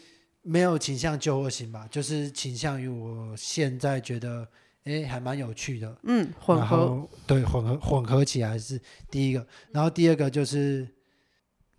[0.41, 4.47] 没有倾向旧或新吧，就是倾向于我现在觉得，
[4.85, 5.93] 哎，还蛮有趣的。
[6.03, 7.05] 嗯，混合。
[7.27, 8.79] 对，混合混合起来是
[9.11, 10.87] 第一个，然后第二个就是，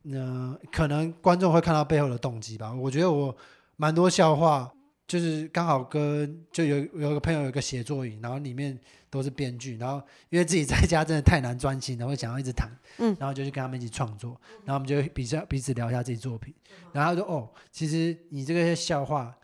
[0.04, 2.74] 嗯、呃，可能观众会看到背后的动机吧。
[2.74, 3.34] 我觉得我
[3.76, 4.70] 蛮多笑话。
[5.06, 16.52] 就是刚好跟就有有个朋友有个写作营，然后里面都是编剧，然后因为自己在家真的太难专心，然后想要一直躺，嗯，然后就去跟他们一起创作，然后我们就比较彼此聊一下自己作品，
[16.92, 19.36] 然后他说哦，其实你这个笑话，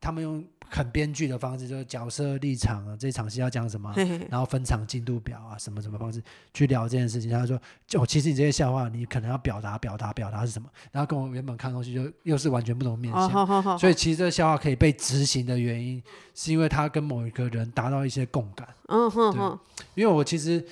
[0.00, 0.44] 他们用。
[0.74, 3.94] 很编剧的方式，就是角色立场啊，这场戏要讲什么，
[4.28, 6.20] 然后分场进度表啊，什么什么方式
[6.52, 7.30] 去聊这件事情。
[7.30, 7.56] 他说，
[7.86, 13.78] 就其实你这些笑话，你可能要表达表达表达是什么，然后跟我原本看的东西就又是完全不同面向。
[13.78, 16.02] 所以其实这个笑话可以被执行的原因，
[16.34, 18.66] 是因为他跟某一个人达到一些共感。
[18.88, 19.58] 嗯哼哼。
[19.94, 20.64] 因为我其实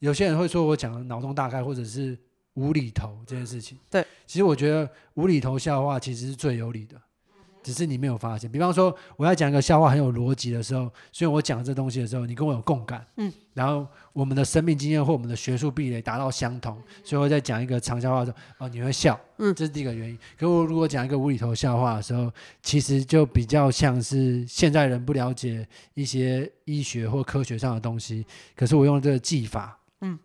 [0.00, 2.18] 有些人会说我讲的脑洞大开，或者是
[2.54, 3.78] 无厘头这件事情。
[3.88, 4.04] 对。
[4.26, 7.00] 其实我觉得无厘头笑话其实是最有理的。
[7.64, 20.18] 只是你没有发现，比方说我要讲一个笑话很有逻辑的时候，所以我讲这东西的时候，你跟我有共感，嗯，然后我们的生命经验或我们的学术壁垒达到相同，所以我在讲一个长笑话的时候，哦，你会笑，嗯，这是第一个原因。
[20.38, 22.30] 可我如果讲一个无厘头笑话的时候，
[22.62, 30.18] 其实就比较像是现在人不了解一些医学或科学上的东西，可是我用这个技法，嗯，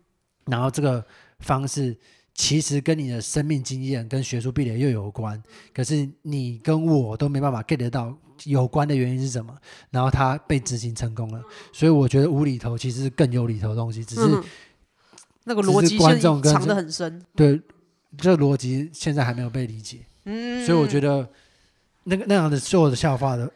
[0.44, 1.02] 然后这个
[1.38, 1.96] 方式。
[2.40, 5.40] 其实跟你的生命经验跟学术壁垒又有关，
[5.74, 9.54] 可是你跟我都没办法 get 得到有关的原因是什么，
[9.90, 14.42] 然后他被执行成功了，所以我觉得无厘头其实是更有厘头的东西，只是、嗯、
[15.44, 17.60] 那个逻辑观众藏得很深，对，
[18.16, 21.28] 这逻辑现在还没有被理解，嗯，所以我觉得
[22.04, 23.52] 那个那样的所有的笑话的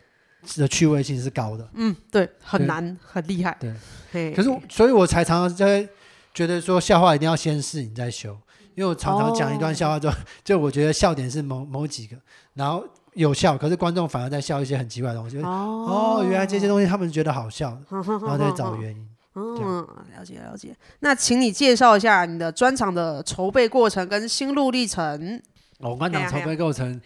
[0.56, 3.72] 的趣味性是高的，嗯，对，很难，很厉害，对，
[4.12, 4.34] 嘿。
[4.34, 5.88] 可是所以我才常常在
[6.34, 8.38] 觉得说笑话一定要先试你再修。
[8.74, 12.16] 因为我常常讲一段笑话之后， 就我觉得笑点是某某几个，
[12.54, 12.84] 然后
[13.14, 15.38] 有笑，可是观众反而在笑一些很奇怪的东西。
[15.38, 19.08] 哦，哦，原来这些东西他们觉得好笑， 然后再找原因。
[19.36, 20.76] 嗯，了解了解。
[21.00, 25.40] 那请你介绍一下你的专场的筹备过程跟心路历程。
[25.80, 27.00] 哦专场筹备过程，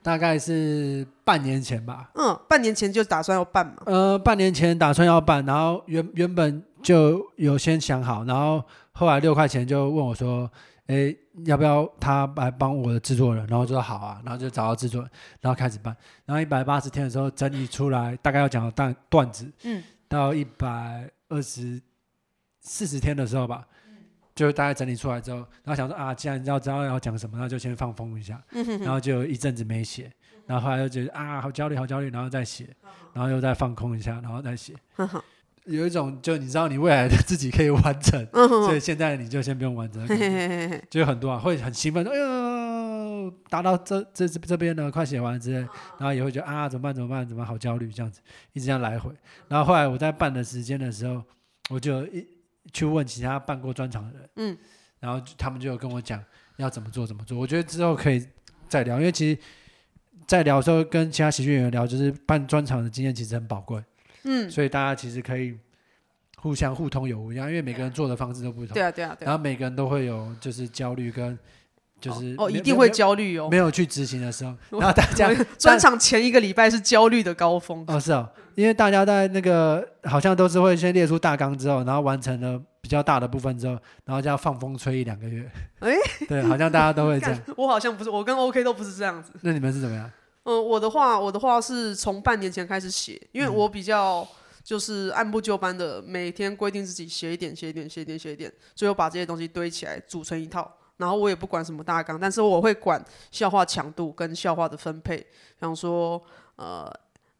[0.00, 2.08] 大概是半年前吧。
[2.14, 3.74] 嗯，半年前就打算要办嘛。
[3.86, 10.50] 呃，半年前打算要办，然后原原本就有先想好，然后后来六块钱就问我说。
[10.86, 11.14] 哎，
[11.44, 13.46] 要不要他来帮我的制作人？
[13.46, 15.96] 然后就说好啊，然后就找到制作人，然后开始办。
[16.24, 21.80] 然后一百八十天的时候整理出来，大概要讲的段段子，嗯，到一百二十
[22.60, 23.66] 四十天的时候吧，
[24.34, 28.42] 就大概整理出来之后，然后想说啊，既然要知道要讲什么，那就先放风一下。
[28.50, 30.12] 嗯哼哼，然后就一阵子没写，
[30.46, 32.68] 然后后来又觉得啊，好焦虑，好焦虑，然后再写，
[33.12, 34.74] 然后又再放空一下，然后再写。
[34.96, 35.24] 呵呵
[35.66, 46.92] 有一种，就你知道你未来的自己可以完成， 嗯、所以现在你就先不用完成，嘿嘿嘿就很多啊，会很兴奋，哎呦，达到这这这边呢，快写完之类，然后也会觉得啊，怎么办？
[46.92, 47.26] 怎么办？
[47.26, 47.92] 怎么好焦虑？
[47.92, 48.20] 这样子
[48.52, 49.12] 一直这样来回。
[49.46, 51.22] 然后后来我在办的时间的时候，
[51.70, 52.26] 我就一
[52.72, 54.58] 去问其他办过专场的人，嗯，
[54.98, 56.20] 然后他们就有跟我讲
[56.56, 57.38] 要怎么做，怎么做。
[57.38, 58.26] 我觉得之后可以
[58.68, 59.38] 再聊，因为其实，
[60.26, 63.80] 在聊的时候跟其他喜剧演员聊，就是办专场的经验其实很宝贵。
[64.24, 65.56] 嗯，所以大家其实可以
[66.36, 68.74] 互相互通有无一样，因为每个人做的方式都不同。
[68.74, 69.30] 对啊，对啊，对啊。
[69.30, 71.38] 然后每个人都会有就是焦虑跟
[72.00, 73.48] 就是哦，一定会焦虑哦。
[73.50, 77.84] 没有去执行的时候，然后大家专场前一个礼拜是焦虑的高峰。
[77.86, 85.48] 哦，是哦，因为大家在那个好像都是会先列出大纲之后，然后完成了比较大的部分之后，然后就要放风吹一两个月。
[85.78, 85.94] 哎，
[86.28, 87.40] 对，好像大家都会这样。
[87.56, 89.30] 我好像不是，我跟 OK 都不是这样子。
[89.42, 90.10] 那你们是怎么样？
[90.44, 94.26] 嗯，我的话，我的话是从半年前开始写，因为我比较
[94.64, 100.70] 就是按部就班的，每天规定自己写一点，写一点，写一点，写一点，最后把这些东西堆起来组成一套。
[100.98, 105.16] 然后我也不管什么大纲，但是我会管笑话强度跟笑话的分配。
[105.18, 105.26] 比
[105.58, 106.22] 方说，
[106.56, 106.92] 呃，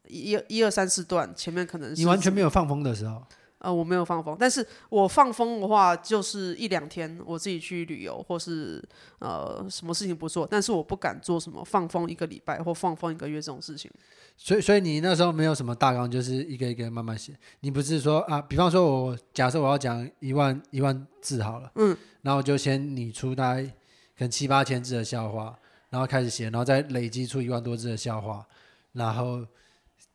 [0.08, 3.22] 一、一二三四段前面可能是你完全没有放风的时候。
[3.62, 8.82] 呃，我没有放风，但是我放风的话，就是一两天我自己去旅游，或是
[9.20, 13.88] 呃什么事情不做，但是我不敢做什么放风一个礼拜或放风一个月这种事情。
[14.36, 17.32] 所以，所以你那时候没有什么大纲，就是一个一个慢慢写。
[17.60, 23.72] 你不是说啊，比方说我假设我要讲一万一万字好了，嗯，然后就先拟出大概可
[24.24, 25.56] 能七八千字的笑话，
[25.90, 28.44] 然后开始写，然后再累积出一万多字的笑话，
[28.92, 29.46] 然后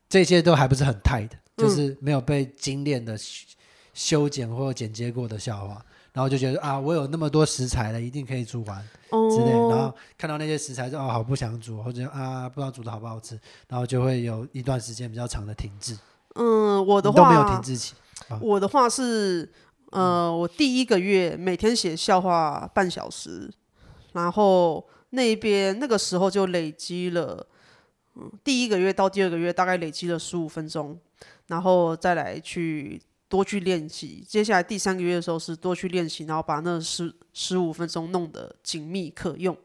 [0.10, 1.30] 这些都还不是很 tight。
[1.58, 3.18] 就是没有被精炼的
[3.94, 8.80] 修剪或剪接过的笑话，然后就觉得啊，我有那么多食材了，一定可以煮完
[9.32, 9.52] 之类。
[9.52, 15.98] 然后看到那些食材就哦，好不想煮，或者啊，不知道煮的好不好吃，然后就会有一段时间比较长的停滞。
[16.36, 17.96] 嗯，我的话都没有停滞期。
[18.30, 19.52] 啊、我的话是，
[19.92, 23.52] 呃，我第一个月每天写笑话半小时，
[24.14, 27.48] 然后那边那个时候就累积了，
[28.16, 31.00] 嗯，第一个月到第二个月大概累积了十五分钟，
[31.48, 34.24] 然后再来去多去练习。
[34.28, 39.58] 接下来第三个月的时候是多去练习，然后把那十十五分钟弄得紧密可用。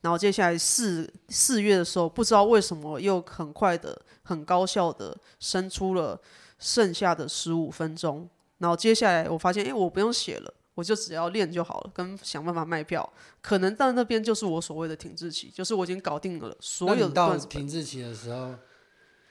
[0.00, 6.20] 然后接下来四四月的时候，不知道为什么又很快的、很高效的生出了。
[6.62, 13.10] 剩下的十五分钟，然后接下来我发现，哎，我不用写了，我就只要练就好了，跟想办法卖票。
[13.40, 17.14] 可能到那边就是我所谓的停滞期，就是我已经搞定了所有的。
[17.14, 18.54] 到停滞期的时候，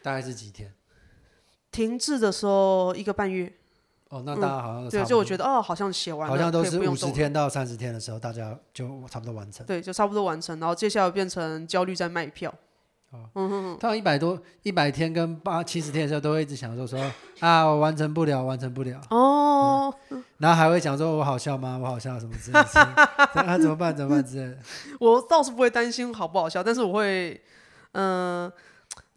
[0.01, 0.73] 大概是几天？
[1.71, 3.51] 停滞的时候一个半月。
[4.09, 9.63] 哦，那大家好像、嗯、对，就我觉得哦，好像写完了，好像都是五十天到三十天的时候，大家就差不多完成。
[9.67, 12.51] 对，就差不多完成，然后接下来变成焦虑在卖票。
[13.11, 16.99] 哦，嗯哼哼，到一百多一百天跟八七十天的时候，都会一直想说说
[17.39, 18.99] 啊，我完成不了，完成不了。
[19.11, 21.79] 哦、嗯，然后还会讲说，我好笑吗？
[21.79, 22.65] 我好笑什么之类的，
[23.45, 23.95] 那 怎么办？
[23.95, 24.57] 怎么办之类的。
[24.99, 27.39] 我倒是不会担心好不好笑，但是我会，
[27.91, 28.53] 嗯、呃。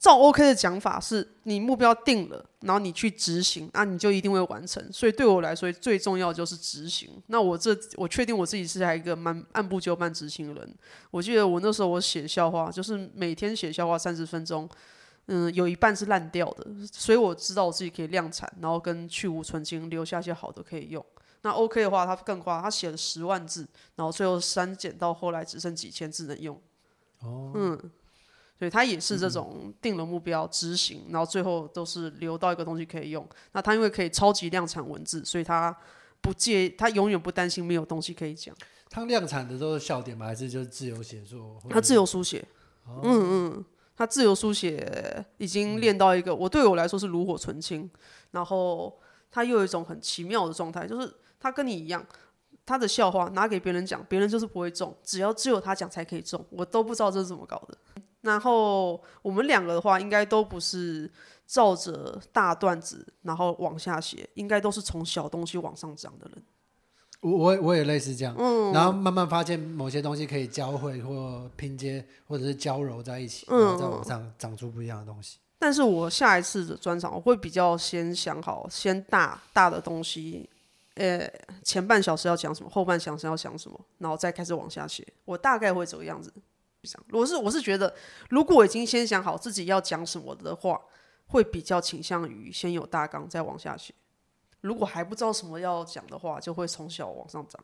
[0.03, 4.85] 照 OK 的讲法是，你目标定了，然后你去执行，那、啊、你就一定会完成。
[4.93, 7.23] 所以对我来说，最重要的就是执行。
[7.29, 10.75] 那我这我确定我自己是还一个蛮按部就班执行的人。
[11.13, 14.69] 我记得我那时候我写笑话，就是每天写笑话三十分钟，
[15.27, 21.07] 嗯，有一半是烂掉的，所以我知道我自己可以量产，然后跟去无存菁，留下一些好的可以用。
[21.43, 26.61] 那 OK 的话，他更夸，他写了十万字，然后最后删减到后来只剩几千字能用。
[27.21, 27.91] 哦，嗯。
[28.63, 33.29] 对，他也是这种定了目标执行，然后最后都是留到一个东西可以用。
[33.51, 35.77] 那他因为可以超级量产文字，所以他
[36.21, 38.55] 不介，他永远不担心没有东西可以讲。
[38.89, 40.27] 他量产的都是笑点吗？
[40.27, 41.61] 还是就是自由写作？
[41.69, 42.47] 他自由书写。
[42.87, 43.65] 哦、嗯嗯，
[43.97, 47.91] 他自由书写已经练到一个，我对我来说是炉火纯青。
[48.31, 48.97] 然后
[49.29, 52.07] 他又有一种很奇妙的状态，就是他跟你一样，
[52.65, 56.47] 他的笑话拿给别人讲，别人就是不会中，只要只有他讲才可以中。
[56.51, 57.77] 我都不知道这是怎么搞的。
[58.23, 61.11] 然后我们两个的话，应该都不是
[61.47, 66.43] 照着大段子然后往下写，应该都是从小东西往上涨的人。
[67.21, 75.39] 我我我也类似这样，嗯，然后慢慢发现某些东西可以交汇或拼接，或者是交揉在一起，然后再往上长出不一样的东西。
[75.59, 80.51] 但是我下一次的专场，我会比较先想好，先大大的东西，
[80.95, 81.25] 呃，
[81.63, 85.07] 前半小时要讲什么，后半小时要讲什么，然后再开始往下写。
[85.25, 86.33] 我大概会这个样子。
[87.13, 87.95] 我是我是觉得，
[88.31, 90.81] 如果我已经先想好自己要讲什么的话，
[91.27, 93.95] 会比较倾向于先有大纲再往下写。
[94.61, 97.63] 如果还不知道什么要讲的话，就会从小往上涨。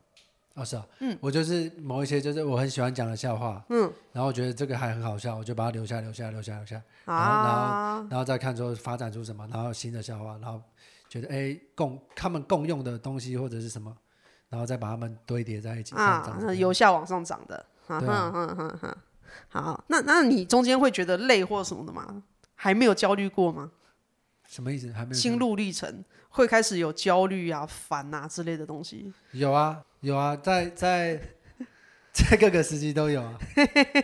[0.55, 10.61] 哦，是啊，嗯，我就是某一些就是我很喜欢讲的笑话，嗯，然后我觉得这个还很好笑，我就把它留下，留下，留下，留下，啊、然后然后然后再看说发展出什么，然后新的笑话，然后
[11.09, 13.97] 觉得哎共他们共用的东西或者是什么，
[14.49, 18.99] 然后再把它们堆叠在一起，啊，那由下往上涨的，哈哈哈哈哈。
[19.49, 22.23] 好，那那你中间会觉得累或什么的吗？
[22.55, 23.71] 还没有焦虑过吗？
[24.49, 24.91] 什么意思？
[24.93, 29.13] 还没有心路历程会开始有焦虑啊、烦啊之类的东西？
[29.33, 31.21] 有啊，有啊，在在
[32.13, 33.39] 在各个时期都有啊。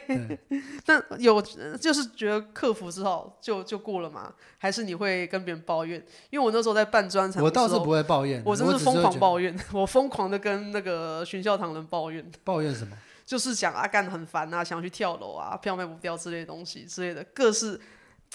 [0.86, 1.40] 那有
[1.80, 4.32] 就是觉得克服之后就就过了吗？
[4.58, 5.98] 还是你会跟别人抱怨？
[6.30, 12.24] 因为我那时候在办专场，我倒是不会抱怨，我真是疯狂抱怨，我疯狂的跟那个巡校堂人抱怨。
[12.44, 12.96] 抱怨什么？
[13.24, 17.80] 就是讲啊干很烦啊，想去跳楼啊，票卖不掉之类的东西之类的，各式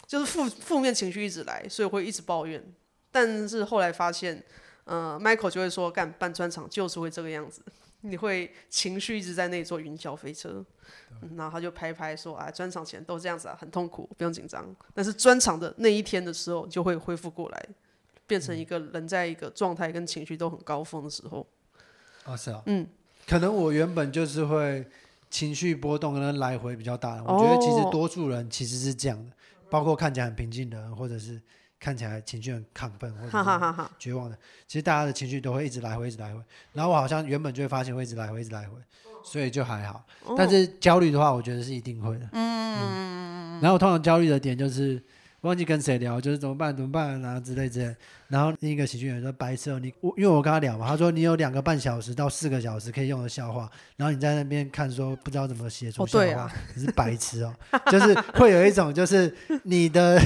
[0.07, 2.63] 就是负负面情绪一直来，所以会一直抱怨。
[3.11, 4.43] 但是后来发现，
[4.85, 7.61] 呃，Michael 就会说，干办专场就是会这个样子，
[8.01, 10.63] 你会情绪一直在那里坐云霄飞车，
[11.21, 14.75] 嗯，然后他就拍拍说，啊，专场前都这样子啊，很痛苦，不用紧张。
[14.93, 17.69] 但是专场的那一天的时候，就会恢复过来，
[18.25, 21.45] 变成一个人在一个状态跟情绪都很高峰的时候。
[22.23, 22.87] 啊，是啊，嗯。
[23.29, 24.83] 可能我原本就是会
[25.29, 27.21] 情绪波动，可能来回比较大。
[27.23, 29.31] 我觉得其实多数人其实是这样的，
[29.69, 31.39] 包括看起来很平静的人，或者是
[31.79, 34.35] 看起来情绪很亢奋或者绝望的，
[34.67, 36.41] 其实大家的情绪都会一直来回，一直来回。
[36.73, 38.75] 然后我好像原本就会发现会一直来回，一直来回，
[39.23, 40.03] 所以就还好。
[40.35, 42.27] 但是焦虑的话，我觉得是一定会的。
[42.31, 43.61] 嗯。
[43.61, 44.99] 然后通常焦虑的点就是。
[45.41, 46.75] 忘记跟谁聊，就是怎么办？
[46.75, 47.39] 怎么办啊？
[47.39, 47.95] 之类之类。
[48.27, 57.55] 然后另一个喜剧演员说：“白色，你我因为我跟他聊嘛，他说你有两个半小时到四个小时可以用的笑话，然后你在那边看说不知道怎么写出笑话，你、哦啊、是白痴哦。
[57.91, 59.33] 就是会有一种就是
[59.63, 60.21] 你的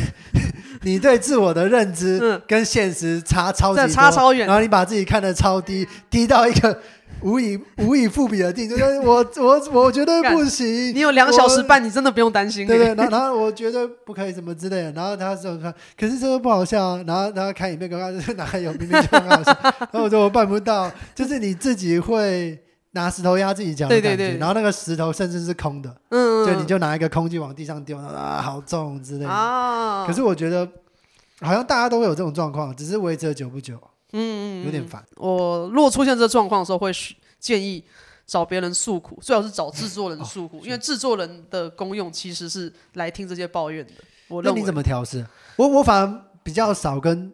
[0.81, 6.77] 你对自我的认知跟现实差超级多，差超远，然后你把自己看得超低，低到一个
[7.21, 10.93] 无以无以复比的地，就是我我我绝对不行。
[10.93, 12.67] 你有两小时半，你真的不用担心。
[12.67, 14.91] 对对， 然后然后我觉得不可以什么之类的。
[14.91, 17.03] 然后他说他，可是这个不好笑啊。
[17.07, 19.57] 然后然后看影片，刚刚是哪有明明就很好笑。
[19.79, 22.59] 然后我说我办不到，就是你自己会
[22.93, 24.09] 拿石头压自己脚的感觉。
[24.09, 24.39] 对对对。
[24.39, 29.29] 然后那个石头甚至是空的，嗯，就你就拿一个空气往地上丢，啊，好重之类的。
[29.29, 30.05] 哦。
[30.07, 30.67] 可是我觉得
[31.41, 33.77] 好像大家都会有这种状况，只是维持了久不久。
[34.13, 35.03] 嗯，有点烦。
[35.17, 36.91] 我如果出现这状况的时候，会
[37.39, 37.83] 建议
[38.27, 43.91] 找别人诉苦，最好是找制作人诉苦，哦、因为制作人的功用其实是来听这些抱怨的。
[44.27, 45.25] 我那你怎么调试？
[45.55, 47.33] 我我反而比较少跟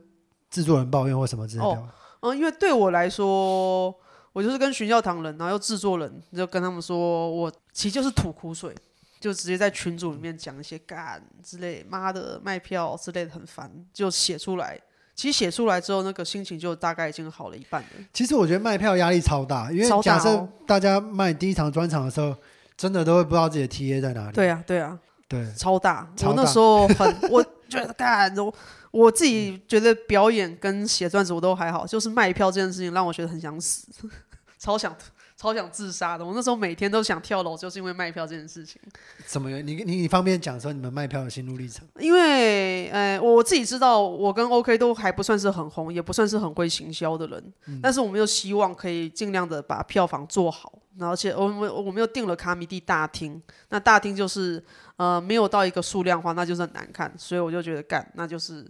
[0.50, 1.70] 制作人抱怨或什么之类的。
[1.70, 1.88] 哦，
[2.22, 3.94] 嗯，因为对我来说，
[4.34, 8.74] 我就是跟寻教堂人，然后又制作人，就跟他们说，我其实就是吐苦水，
[9.20, 14.80] 就直接在群组里面讲一些干之类，妈的卖票之类的很烦，就写出来。
[15.16, 17.90] 其实写出来之后，那个心情就大概已经好了一半了。
[18.14, 22.34] 其实我觉得卖票压力超大，因为假设大家卖第一场专场的时候，
[22.78, 24.32] 真的都会不知道自己的 TA 在哪里。
[24.32, 26.10] 对啊，对啊，对，超大。
[26.16, 26.30] 超大。
[26.30, 28.54] 我那时候很，我觉得干，我
[28.92, 33.88] 我自己觉得表演跟写段子我都还好，就是卖票这件事情让我觉得很想死，
[34.58, 34.96] 超想。
[35.42, 38.78] 超想自杀的，我那时候每天都想跳楼，就是因为卖票这件事情。
[39.26, 39.50] 怎么？
[39.62, 41.88] 你你你方便讲说你们卖票的心路历程？
[41.98, 54.62] 因为呃，我自己知道，我跟 OK 都还不算是很红，也不算是很会行销的人，嗯、但是我们又希望可以尽量的把票房做好，而且我们我们又订了卡米蒂大厅，那大厅就是
[55.00, 58.64] 呃没有到一个数量化，那就是很难看，所以我就觉得干，那就是。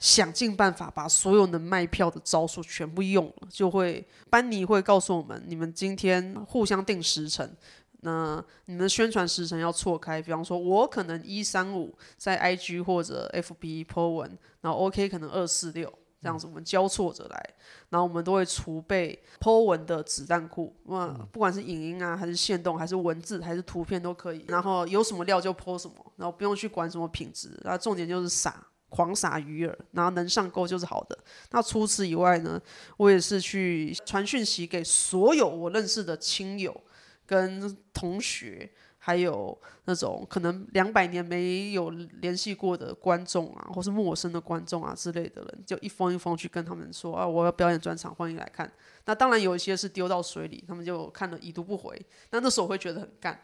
[0.00, 7.48] 想尽办法把所有能卖票的招数全部用了，就会班尼会告诉我们：你们今天互相定时程，
[8.00, 10.20] 那你们宣传时程要错开。
[10.20, 15.90] 比方说，我可能一三五在 IG 或者 FB po 文，然后 OK 可能二四六
[16.24, 17.54] 这样子，我们交错着来，
[17.90, 24.44] 然后我们都会储备 po 文的子弹库，那不管是影音啊，还是线动，还是文字，还是图片都可以。
[24.48, 28.66] 然后有什么料就 po 什么，然后不用去管什么品质，然后重点就是撒。
[28.90, 31.18] 狂撒鱼饵，然后能上钩就是好的。
[31.50, 32.62] 那除此以外呢，
[32.96, 36.72] 我也是去传讯息给所有我认识的亲友、
[37.26, 38.70] 跟同学，
[39.06, 48.72] 还有那种可能两百年没有联系过的观众啊，或是陌生的观众啊之类的人，就一封一封去跟他们说啊，我要表演专场，欢迎来看。
[49.04, 52.00] 那当然有一些是丢到水里，他们就看了已读不回。
[52.30, 53.38] 那那时候我会觉得很干，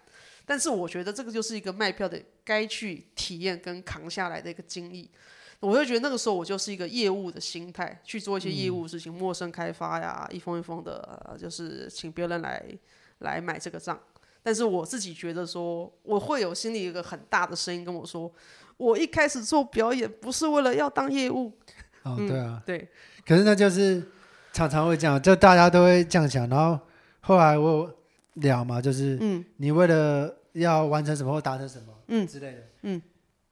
[0.47, 5.11] 但是我觉得这个就是一个卖票的该去体验跟扛下来的一个经历。
[5.61, 12.65] 我就觉得那个时候我就是一个业务的心态去做一些业务事情，嗯、陌生开发呀，一封一封的，呃、就是请别人来
[13.19, 14.01] 来买这个账。
[14.43, 18.33] 但是我自己觉得说，我会有心里一个很大的声音跟我说，
[18.77, 21.53] 我一开始做表演不是为了要当业务。
[22.03, 22.89] 哦，对啊，嗯、对。
[23.27, 24.03] 可是那就是
[24.53, 26.49] 常常会这样，就大家都会这样想。
[26.49, 26.79] 然后
[27.21, 27.95] 后来我
[28.35, 32.97] 聊嘛，就是嗯，你为了要完成什么或达成什么嗯之类的嗯。
[32.97, 33.03] 嗯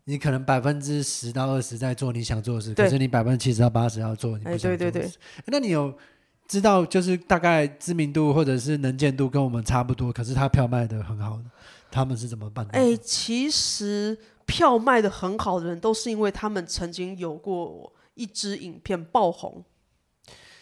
[0.04, 4.84] 你可能百分之十到二十在做你想做的事，可是你百分之七十到八十要做你不想做的事。
[4.86, 5.12] 哎、对对对。
[5.48, 5.94] 那你有
[6.48, 11.44] 知道就是大概知名度或者是能见度跟我们差不多，可是他票卖得很好的，
[11.90, 12.72] 他们是怎么办的？
[12.72, 19.62] 哎，其实票卖得很好的人都是因为他们曾经有过一支影片爆红。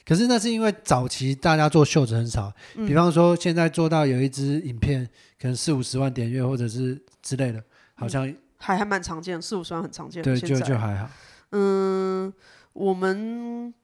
[0.05, 5.05] 可是那是因为早期大家做秀子很少，比方说现在做到有一支影片
[5.41, 7.61] 可能四五十万点阅或者是之类的，
[7.95, 10.23] 好像、还还蛮常见，四五十万很常见。
[10.23, 11.11] 对，就就还好。
[11.51, 12.33] 嗯，
[12.73, 13.75] 我们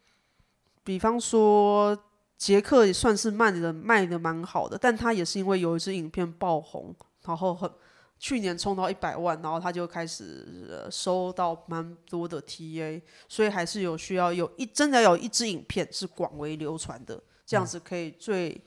[0.85, 1.97] 比方说
[2.37, 7.71] 杰克也算是卖的卖的蛮好的，但他也是因为有一支影片爆红，然后很
[8.19, 18.61] 去年冲到一百万，然后他就开始、呃、收到蛮多的 TA，所以还是有需要有一真的有一支影片是广为流传的，这样子可以最、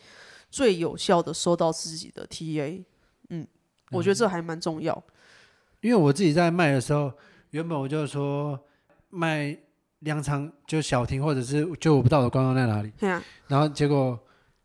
[0.50, 2.84] 最有效的收到自己的 TA。
[3.30, 3.48] 嗯，
[3.92, 5.04] 我觉得这还蛮重要。
[5.82, 7.12] 因为我自己在卖的时候，
[7.52, 8.60] 原本我就说
[9.10, 9.58] 卖
[10.06, 12.90] 两场就小厅，或者是就我不知道我的观众在哪里。
[13.06, 14.18] 啊、然后结果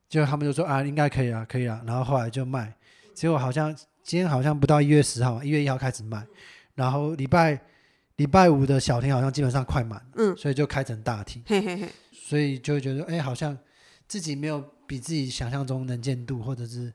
[0.09, 1.83] 就他们就说啊，应该可以啊，可以啊。
[1.85, 2.73] 然后后来就卖，
[3.13, 3.75] 结果好像
[4.05, 6.25] 今天好像不到一月十号，一月一号开始卖，
[6.75, 7.61] 然后礼拜
[8.17, 11.43] 礼拜五的小厅好像基本上快满，嗯，所以就开成大厅。
[11.47, 13.57] 嘿嘿嘿，所以就会觉得哎，好像
[14.07, 16.93] 自己没有比自己想象中能见度或者是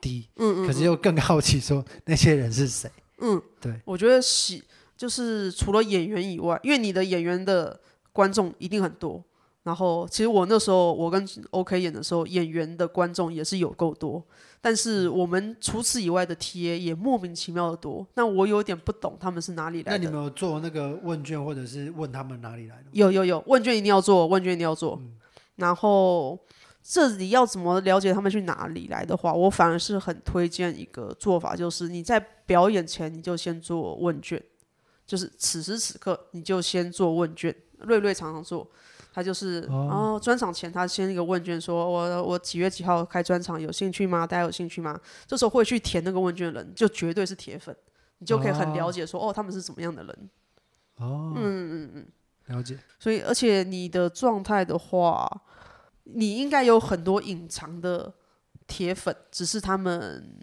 [0.00, 2.90] 低，嗯，嗯嗯，可是又更好奇说那些人是谁。
[3.18, 4.64] 嗯，对，我觉得喜
[5.02, 7.76] 就是除了演员以外，因为你的演员的
[8.12, 9.20] 观众一定很多。
[9.64, 14.22] 然后其实我那时候我跟 OK 演的时候，演员的观众也是有够多。
[14.60, 18.06] 但是我们除此以外的 TA 也莫名其妙的多。
[18.14, 19.90] 那我有点不懂他们是哪里来的。
[19.90, 22.84] 那你们有做那个问卷，或者是问他们哪里来的？
[22.92, 24.96] 有有有，问卷一定要做，问卷一定要做。
[25.02, 25.14] 嗯、
[25.56, 26.38] 然后
[26.80, 34.40] 这里要怎么了解他们去哪里来的话，我反而是很推荐一个做法，就是你在表演前你就先做问卷，
[35.12, 37.54] 就是此时此刻你就先做问卷。
[37.80, 38.66] 瑞瑞常常做，
[39.12, 44.26] 他就是哦专场前他先一个问卷说，说我我几月几号开专场，有兴趣吗？
[44.26, 44.98] 大家有兴趣吗？
[45.26, 47.76] 这时候会去填那个问卷的人，就绝对是铁粉，
[48.18, 50.30] 你就可以很了解说，哦，哦，他们是怎么样的人。
[50.96, 52.06] 哦，嗯嗯嗯，
[52.56, 52.78] 了解。
[52.98, 55.28] 所以，而且你的状态的话。
[56.04, 58.12] 你应该有很多隐藏的
[58.66, 60.36] 铁粉，只是他们，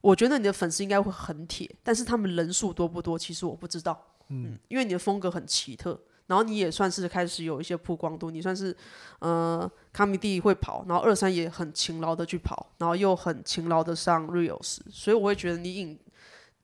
[0.00, 4.13] 我觉得你的粉丝应该会很铁，但是他们人数多不多，其实我不知道。
[4.28, 8.76] 嗯，因为你的风格很奇特，然后你也算是开始有一些曝光度，你算是
[9.18, 15.98] 呃，卡米蒂会跑，然后二三也很勤劳的去跑，然后又很勤劳的上 Reels，所以我会觉得你影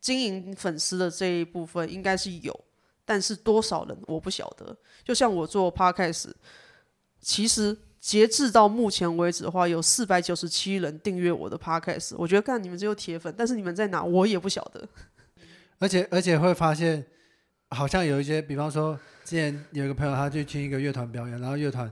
[0.00, 2.58] 经营粉丝的这一部分应该是有，
[3.04, 4.76] 但是多少人我不晓得。
[5.04, 6.30] 就像我做 Podcast，
[7.20, 7.76] 其实。
[8.00, 12.14] 截至到目前为止的话，有四百九十七人订阅我的 podcast。
[12.16, 14.88] 我觉得，看你们只有铁粉，但是你们在哪，我也不晓得。
[15.78, 17.04] 而且，而且会发现，
[17.70, 21.90] 好像有一些，比方说，之前有一个朋友，他去听一个乐团表演，然后乐团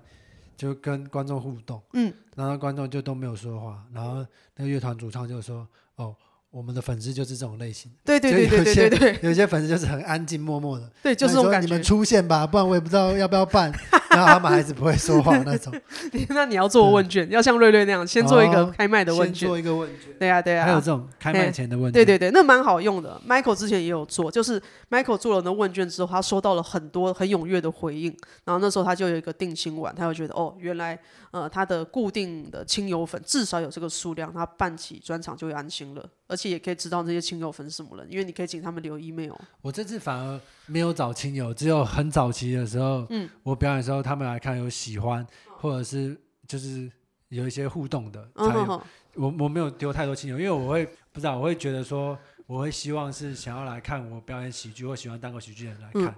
[0.57, 4.25] 就跟观众互动，嗯，然后观众就都没有说话，然后
[4.57, 5.67] 那个乐团主唱就说
[5.97, 6.15] ：“哦。”
[6.51, 11.67] 我们的粉丝就是这种类型，对对对对对对，对，有些粉丝就是很安静默默的，对，就是这种感觉。
[11.67, 13.71] 你们出现吧，不然我也不知道要不要办。
[14.17, 15.73] 然后他们还是不会说话那种。
[16.31, 19.49] 那你要做问卷，要像瑞瑞那样，先做一个开麦的问卷。
[19.49, 20.13] 做一个问卷。
[20.19, 20.67] 对啊对啊。
[20.67, 21.93] 还有这种开麦前的问卷。
[21.93, 23.21] 对对对，那蛮好用的。
[23.29, 28.15] Michael 之前也有做，就是 Michael 做了那问卷之后，他收到了很多很踊跃的回应。
[28.45, 30.99] 然后那时候他就有一个定心丸，他就觉得哦，原来
[31.31, 36.05] 呃他的固定的亲友粉至少有这个数量，他办起专场就会安心了。
[36.31, 39.33] 而且也可以知道这些亲友粉是什么人，因为你可以请他们留 email。
[39.63, 45.27] 我这次反而没有找亲友，只有很早期的时候，嗯，我表演的时候他们来看有喜欢，
[45.59, 46.91] 或者是就是
[47.29, 48.83] 有一些互动的才有。
[49.15, 56.15] 我我没有丢太多亲友，因为我会不知道，我会觉得说，我会希望是想要来看我表演喜剧或喜欢当个喜剧的人来看，嗯、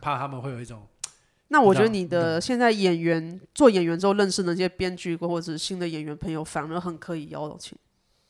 [0.00, 0.80] 怕他们会有一种。
[1.48, 7.76] 那我觉得你的现在演员、嗯、做演员之后认识那些编剧或者是新的演员朋友，反而很可以邀请。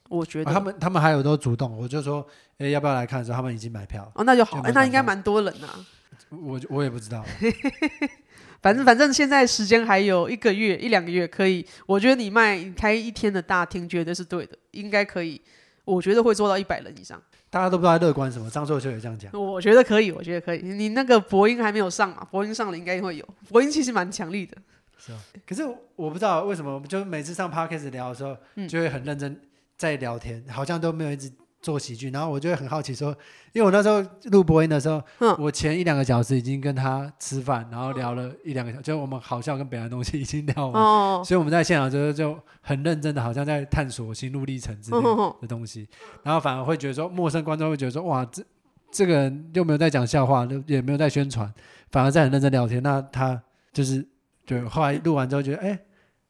[0.09, 4.13] 我觉得、啊、他们他们还有都主动，我就说，哎、欸，要不要来看的时候，他们已经买票了。
[4.15, 5.87] 哦，那就好，欸、那应该蛮多人呐、啊。
[6.31, 7.25] 我我也不知道，
[8.61, 15.41] 反正反正现在时间还有一个月一两个月可以，我觉得你卖开一天的大厅绝对是对的，应该可以，
[15.85, 17.21] 我觉得会做到一百人以上。
[17.51, 19.33] 大家都不知道乐观什么，张硕就也这样讲。
[19.33, 20.61] 我觉得可以，我觉得可以。
[20.61, 22.27] 你那个博音还没有上嘛？
[22.31, 24.57] 博音上了应该会有，博音其实蛮强力的。
[24.99, 25.63] 是啊，可是
[25.97, 28.37] 我不知道为什么，我们就每次上 Podcast 聊的时候，
[28.69, 29.41] 就会很认真。
[29.79, 31.31] 在聊天，好像都没有一直
[31.61, 33.11] 做喜剧，然后我就会很好奇说，
[33.53, 34.01] 因为我那时候
[34.31, 45.01] 录播音的时候，嗯、我前一两个小时已经跟他吃饭，然后聊了一两个小时，就我们好笑跟别的东西已经聊完，哦、所以我们在现场就是就很认真的，好像在探索心路历程之类
[45.41, 48.43] 的东西，哦、然后反而会觉得说，陌生观众会觉得说，哇，这
[48.91, 51.53] 这个人又没有在讲笑话，也没有在宣传，
[51.91, 53.43] 反而在很认真聊天，那他
[53.73, 54.07] 就是
[54.47, 55.79] 对，后来录完之后觉得，哎。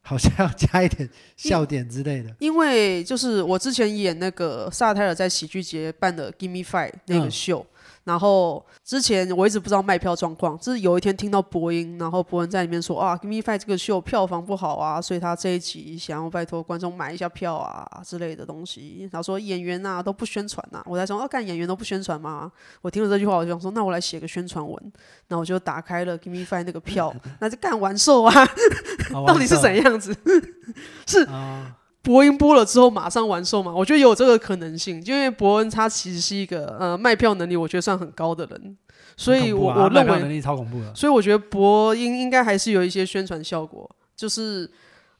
[0.02, 7.66] 好像要加一点笑点之类的，因为就是我之前演那个萨泰尔在喜剧节办的《Give Me Five》那个秀。
[8.08, 19.06] 嗯然后之前我一直不知道卖票状况，就是有一天听到博音，然后博恩在里面说啊，Give Me Five 这个秀票房不好啊，所以他这一集想要拜托观众买一下票啊之类的东西。
[19.12, 22.50] 然后说演员呐、啊、都不宣传呐、啊，我在说哦，干演员都不宣传吗？
[22.80, 24.92] 我听了这句话，我就想说，那我来写个宣传文。
[25.28, 28.32] 那我就打开了 Give Me Five 那个票， 那就干完售啊，
[29.26, 30.16] 到底是怎样子？
[31.06, 31.24] 是。
[31.24, 33.74] 啊博音播了之后马上完售嘛？
[33.74, 38.78] 我觉得有这个可能性，因为伯恩他其实是一个呃卖票能力我觉得算很高的人，
[39.16, 44.70] 所以我、啊、我认为能力超恐怖的，所以我觉得博恩应该还是有一些宣传效果，就是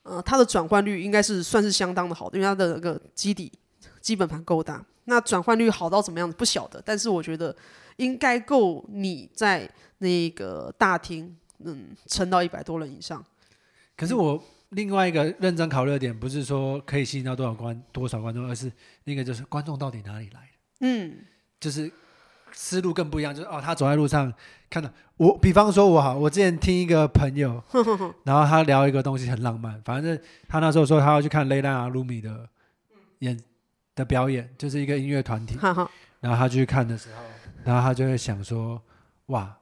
[0.05, 3.53] 呃它的转换率应该是算是相当的好的，因为它的那个基底
[4.01, 7.55] 基本盘够大，那转换率好到怎么样子不晓得，但是我觉得
[7.97, 9.69] 应该够你在
[9.99, 13.23] 那个大厅嗯撑到一百多人以上。
[13.97, 14.43] 可是我。
[14.71, 18.71] 另外一个认真考虑的点，不是说可以吸引到多少观多少观众，而是
[19.05, 20.49] 那个就是观众到底哪里来的？
[20.81, 21.17] 嗯，
[21.59, 21.91] 就是
[22.53, 23.35] 思路更不一样。
[23.35, 24.31] 就是哦，他走在路上
[24.69, 27.63] 看到我，比方说我好，我之前听一个朋友，
[28.25, 32.47] 然后他聊一个东西很浪漫，反正他那时候说他要去看雷兰阿鲁米的
[33.21, 33.39] 演
[33.95, 35.57] 的表演，就是一个音乐团体。
[36.21, 37.23] 然后他去看的时候，
[37.65, 38.83] 然后他就会想说，
[39.27, 39.57] 哇，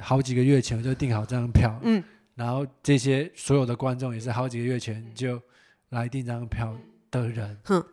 [0.00, 1.78] 好几个月前我就订好这张票。
[1.84, 2.02] 嗯。
[2.38, 5.42] 然后这些所有的观众也是好几个月前就
[5.88, 6.72] 来订张票
[7.10, 7.84] 的人，哼。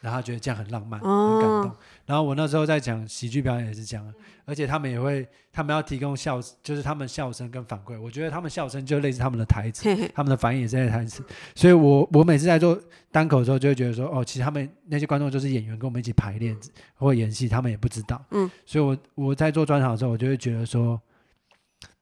[0.00, 1.72] 然后他觉得这样很浪漫，很感动。
[2.04, 4.14] 然后我那时候在讲喜剧表演也是这样，
[4.44, 7.98] 而且他们也会，他们要提供笑，就是他们笑声跟反馈。
[7.98, 11.24] 我觉得他们笑声就类似他们的台词，他们的反应也是在台词。
[11.54, 12.78] 所以我我每次在做
[13.10, 16.54] 单口的时候，就会觉得说，哦，其实他们那些观众就是演员，跟我们一起排练
[16.96, 18.22] 或演戏，他们也不知道。
[18.32, 21.00] 嗯，所以我我在做专场的时候，我就会觉得说，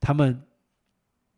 [0.00, 0.42] 他们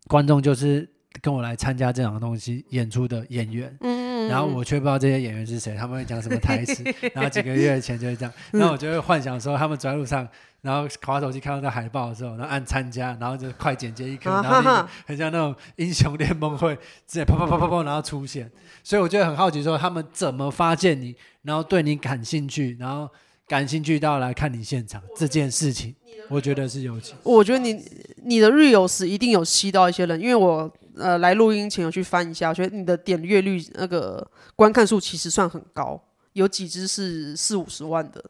[0.09, 0.89] 观众就是
[1.21, 3.77] 跟我来参加这样的东西演出的演员。
[3.81, 4.05] 嗯。
[4.29, 6.83] 然后我却不知道这些演员是谁，他们会讲什么台词。
[7.13, 10.27] 然后几个月前就是这样，然后我就会幻想说，他们走在路上，
[10.63, 16.75] 然后滑手机看到那海报的时候，然后按参加，然后就快剪接一颗，然后很像那种英雄联盟会
[17.07, 18.51] 直接啪啪啪啪啪，然后出现。
[18.83, 23.07] 所以我就很好奇说，他们怎么发现你，然后对你感兴趣，然后
[23.47, 25.95] 感兴趣到来看你现场这件事情，
[26.29, 27.15] 我觉得是有趣。
[27.23, 27.85] 我觉得你
[28.25, 30.73] 你的 reels 一定有吸到一些人，因为我。
[30.97, 34.25] 呃，来录音前有去翻一下，我觉得你的点阅率那个
[34.55, 36.01] 观看数其实算很高，
[36.35, 38.25] 有几支是四五十万的，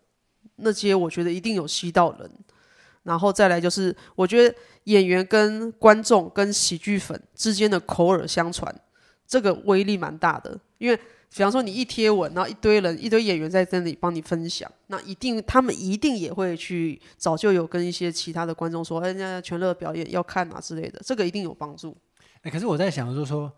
[0.57, 2.31] 那些我觉得一定有吸到人。
[3.03, 4.55] 然后再来就是，我觉得
[4.85, 8.75] 演员跟观众跟喜剧粉之间的口耳相传，
[9.27, 10.59] 这个威力蛮大的。
[10.79, 10.99] 因为
[11.37, 21.97] 比方说你一贴文，然后一堆人一堆演员在这里帮你分享，那一定他们一定也会去早就有跟一些其他的观众说，哎，人家全乐表演要看啊之类的，这个一定有帮助。
[22.37, 23.53] 哎、欸，可是我在想，就是说，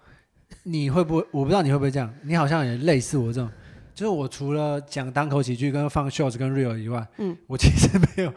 [0.62, 1.26] 你会不会？
[1.30, 2.10] 我不知道你会不会这样。
[2.22, 3.50] 你好像也类似我这种，
[3.94, 8.32] 就是我除了讲单口喜剧跟放 shorts 跟 real 以外，嗯，我其实没有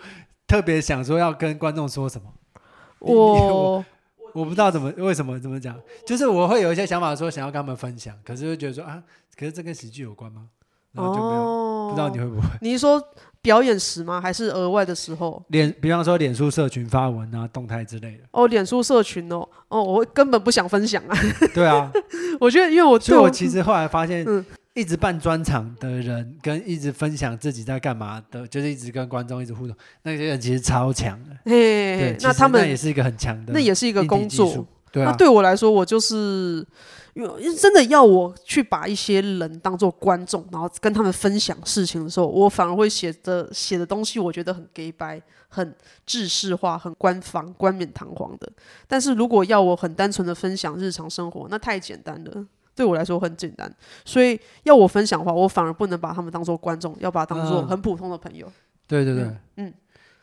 [0.45, 2.27] 特别想说要跟观众说什么。
[2.99, 3.85] 我我，
[4.33, 9.01] 我不知道怎么为什么怎么讲，就是我会有一些想法说想要跟他们分享，可是会觉得说啊，
[9.39, 10.47] 可是这跟喜剧有关吗？
[10.91, 12.47] 然后就没有，哦、不知道你会不会？
[12.59, 13.01] 你是说？
[13.41, 14.19] 表演时吗？
[14.19, 15.41] 还是额外的时候？
[15.47, 18.23] 脸，比方说脸书社群发文啊，动态之类的。
[18.31, 21.17] 哦，脸书社群哦，哦，我根本不想分享啊。
[21.53, 21.89] 对啊，
[22.41, 24.25] 我觉得因为我，所以我其实后来发现，
[24.73, 29.73] 一直办专场的人跟一直分享自己在干嘛的，就是一直跟观众一直互动，
[30.03, 31.29] 那些人其实超强的。
[31.45, 34.67] 嘿，嘿，嘿，那他们那也是一个很强的，那也是一个工作。
[34.91, 36.65] 对啊，那对我来说，我就是。
[37.15, 45.75] 因为真的要我去把一些人当做观众，然后跟他们分享事情的时候，我反而会写的写的东西，我觉得很假掰，很
[46.05, 48.49] 制式化，很官方、冠冕堂皇的。
[48.87, 53.69] 但是如果要我很单纯的分享日常生活，那太简单了，对我来说很简单。
[54.05, 58.49] 所以要我分享的话，我反而不能把他们当做观众，要把他当做很普通的朋友。
[58.87, 59.39] 对对对，嗯。
[59.57, 59.73] 嗯，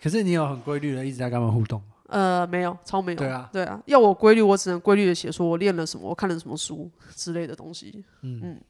[0.03, 1.83] 可是你有很规律的一直在跟他们互动。
[2.09, 3.19] 呃，没有，超没有。
[3.19, 8.05] 对啊，对啊，要我规律，我只能规律的写，说我练了什么，我看了什么书之类的东西。
[8.23, 8.61] 嗯嗯，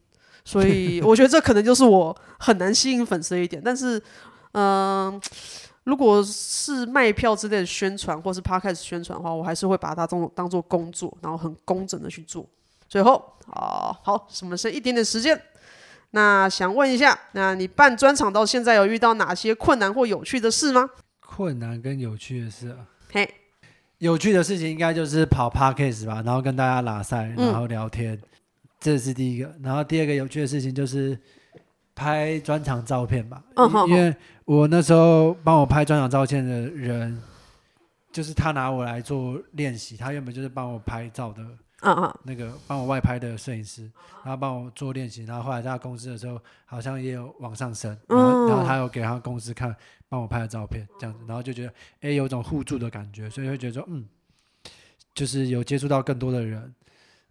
[0.44, 3.60] 所以我觉得这可能就是我很难吸引粉丝的一点。
[3.62, 3.98] 但是，
[4.52, 5.20] 嗯、呃，
[5.84, 12.46] 如果是卖票之类的宣传，或是 podcast 宣传的话，我还是会把它当当做工作，然后很工整的去做。
[12.88, 13.16] 最后，
[13.52, 15.38] 啊，好，什么剩一点点时间？
[16.12, 20.88] 那想问一下，那你办专场到现在有遇到哪些困难或有趣的事吗？
[21.20, 22.86] 困难跟有趣的事啊。
[23.16, 23.26] 嘿，
[23.96, 28.20] 有趣的事情应该就是跑 Podcast 吧，然后跟大家拉塞，然后聊天，嗯、
[28.78, 29.50] 这是第一个。
[29.62, 31.18] 然后第二个有趣的事情就是
[31.94, 34.14] 拍专场照片吧，嗯、因为
[34.44, 37.18] 我那时候帮我拍专场照片的人，
[38.12, 41.42] 就是他拿我来做练习，他原本就是帮我拍照的。
[41.86, 43.82] 嗯嗯，那个帮我外拍的摄影师，
[44.24, 49.74] 然后帮我做练习，然后后来在他公司的时候，好像也有往上升，然后，然后他有给他公司看，
[50.08, 54.04] 帮我拍的照片，这样子，然后就觉得，哎，有种互助的感觉，所以会觉得说，嗯，
[55.14, 56.74] 就是有接触到更多的人，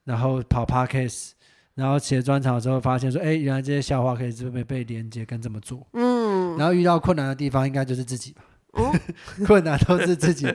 [0.05, 1.31] 然后跑 parkcase，
[1.73, 8.43] 然后写专场的时候发现说，哎，原来这些笑话可以这么被连接跟这么做，嗯，然后遇到困难的地方，应该就是自己吧，
[9.45, 10.47] 困难都是自己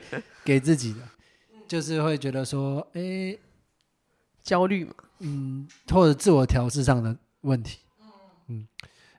[0.44, 1.00] 给自己的，
[1.68, 3.36] 就是会觉得说，哎。
[4.42, 7.78] 焦虑嘛，嗯，或者自我调试上的问题，
[8.48, 8.66] 嗯，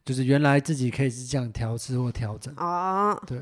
[0.04, 2.54] 就是原来自己可以是这样调试或调整。
[2.56, 3.42] 啊，对，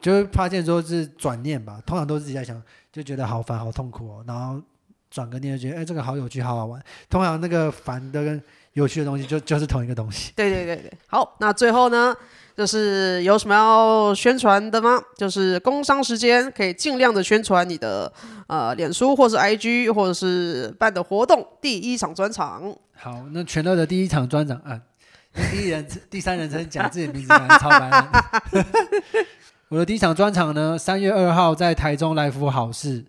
[0.00, 4.60] 就会发现说是转念吧，通常都是自己在想，就觉得好烦好痛苦哦，然后
[5.10, 8.42] 转个念就觉得哎，这个好有趣好好玩，通常那个烦的跟
[8.74, 12.14] 有趣的东西就就是同一个东西，对对对对，好，那最后呢？
[12.56, 15.00] 就是有什么要宣传的吗？
[15.16, 18.12] 就是工商时间，可以尽量的宣传你的
[18.48, 21.46] 呃脸书或是 IG 或者是办的活动。
[21.62, 24.78] 第一场专场，好，那全乐的第一场专场啊，
[25.50, 28.06] 第一人第三人称讲自己名字超白。
[29.70, 33.02] 我的第一场专场呢，三月二号在台中来福好事，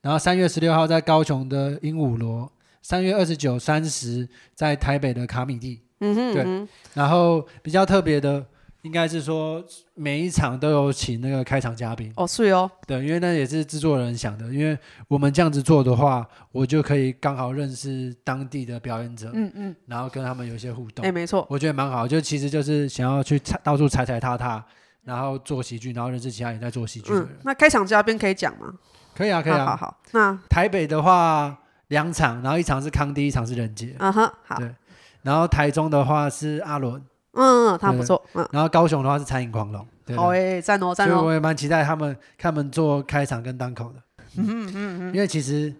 [0.00, 2.50] 然后三月十六号在高雄的鹦鹉螺，
[2.84, 5.82] 三月二十九、三十在台北的卡米蒂。
[6.00, 8.46] 嗯哼，嗯哼，对，然后比较特别的。
[8.82, 9.64] 应该是说
[9.94, 14.78] 每一场都有请那个开场嘉宾哦，是哦，对，因为那也是制作人想的，因为
[15.08, 16.22] 我们这样子做的话，
[16.52, 24.62] 我就可以刚好认识当地的表演者，嗯嗯，然后跟他们有一些互动，哎，没错，我觉得蛮好，就其实就是想要去踩到处踩踩踏踏，
[25.02, 27.28] 然后做喜剧，然后认识其他也在做喜剧的人。
[27.42, 28.70] 那开场嘉宾可以讲吗？
[29.16, 31.58] 可以啊，可以啊，好好，那台北的话
[31.88, 34.74] 两场，然后一场是康迪，一场是人杰，嗯哼，好，对，
[35.22, 37.02] 然后台中的话是阿伦。
[37.36, 38.24] 嗯，他不错。
[38.34, 39.84] 嗯，然后高雄的话是餐饮狂龙。
[40.16, 41.10] 好诶，赞哦，赞哦。
[41.10, 44.02] 所以我也蛮期待他们，他们做开场跟单口的。
[44.36, 45.14] 嗯嗯嗯。
[45.14, 45.74] 因为其实，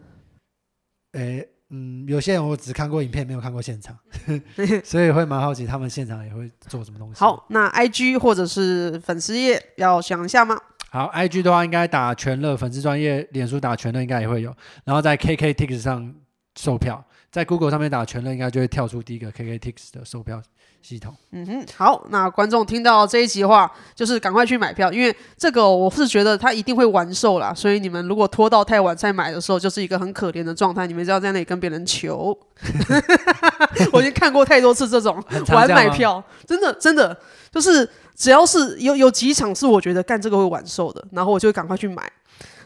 [1.13, 3.97] 诶，嗯，有些人我只看过影片，没有看过现场，
[4.83, 7.21] 所以会蛮好奇他们现场也会做什么东西。
[7.21, 10.59] 好，那 IG 或者是粉丝页要想一下吗？
[10.95, 16.15] 好，IG 的话应该打全乐粉丝专业，脸书打全乐应该也会有，然后在 KKTix 上
[16.55, 20.41] 售票，在 Google 上面打全乐应该就会跳出第一个 KKTix 的售票
[20.81, 32.39] 系统，嗯哼，好，那观众听到这一集的话，就是赶快去买票，因为这个我是觉得他一定会完售啦，所以你们如果拖到太晚再买的时候，就是一个很可怜的状态，你们就要在那里跟别人求。
[33.93, 37.19] 我已经看过太多次这种晚买票，真的真的
[37.51, 42.11] 就是只要是有有几场是我觉得干这个会完售的，然后我就会赶快去买，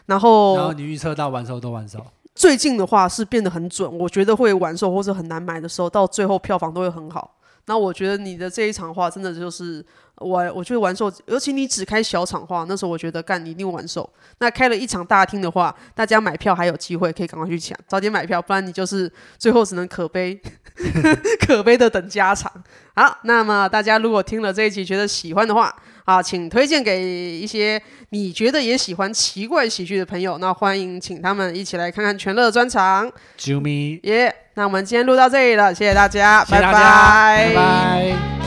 [0.05, 7.35] 然后然后你预测到完售都完售，最近的话是变得很准，我觉得会完售或者很难买的时候，到最后票房都会很好。
[7.65, 9.85] 那我觉得你的这一场话真的就是
[10.21, 14.09] 完，我觉得玩售，尤其你只开小场话，那时候我觉得干你一定完售。
[14.39, 20.39] 那开了一场大厅的话，大家买票还有机会，可以赶快去抢，早点买票，不然你就是最后只能可悲
[21.45, 22.51] 可悲的等加场。
[22.95, 25.73] 好，那么大家如果听了这一集觉得喜欢的话，
[26.05, 27.01] 好，请推荐给
[27.39, 33.11] 一些你觉得也喜欢奇怪喜剧的朋友，那欢迎请他们一起来看看全乐专场。
[33.37, 34.33] 啾咪耶！
[34.55, 37.53] 那我们今天录到这里了，谢谢大家，谢谢大家，拜拜。
[37.53, 38.38] 拜拜。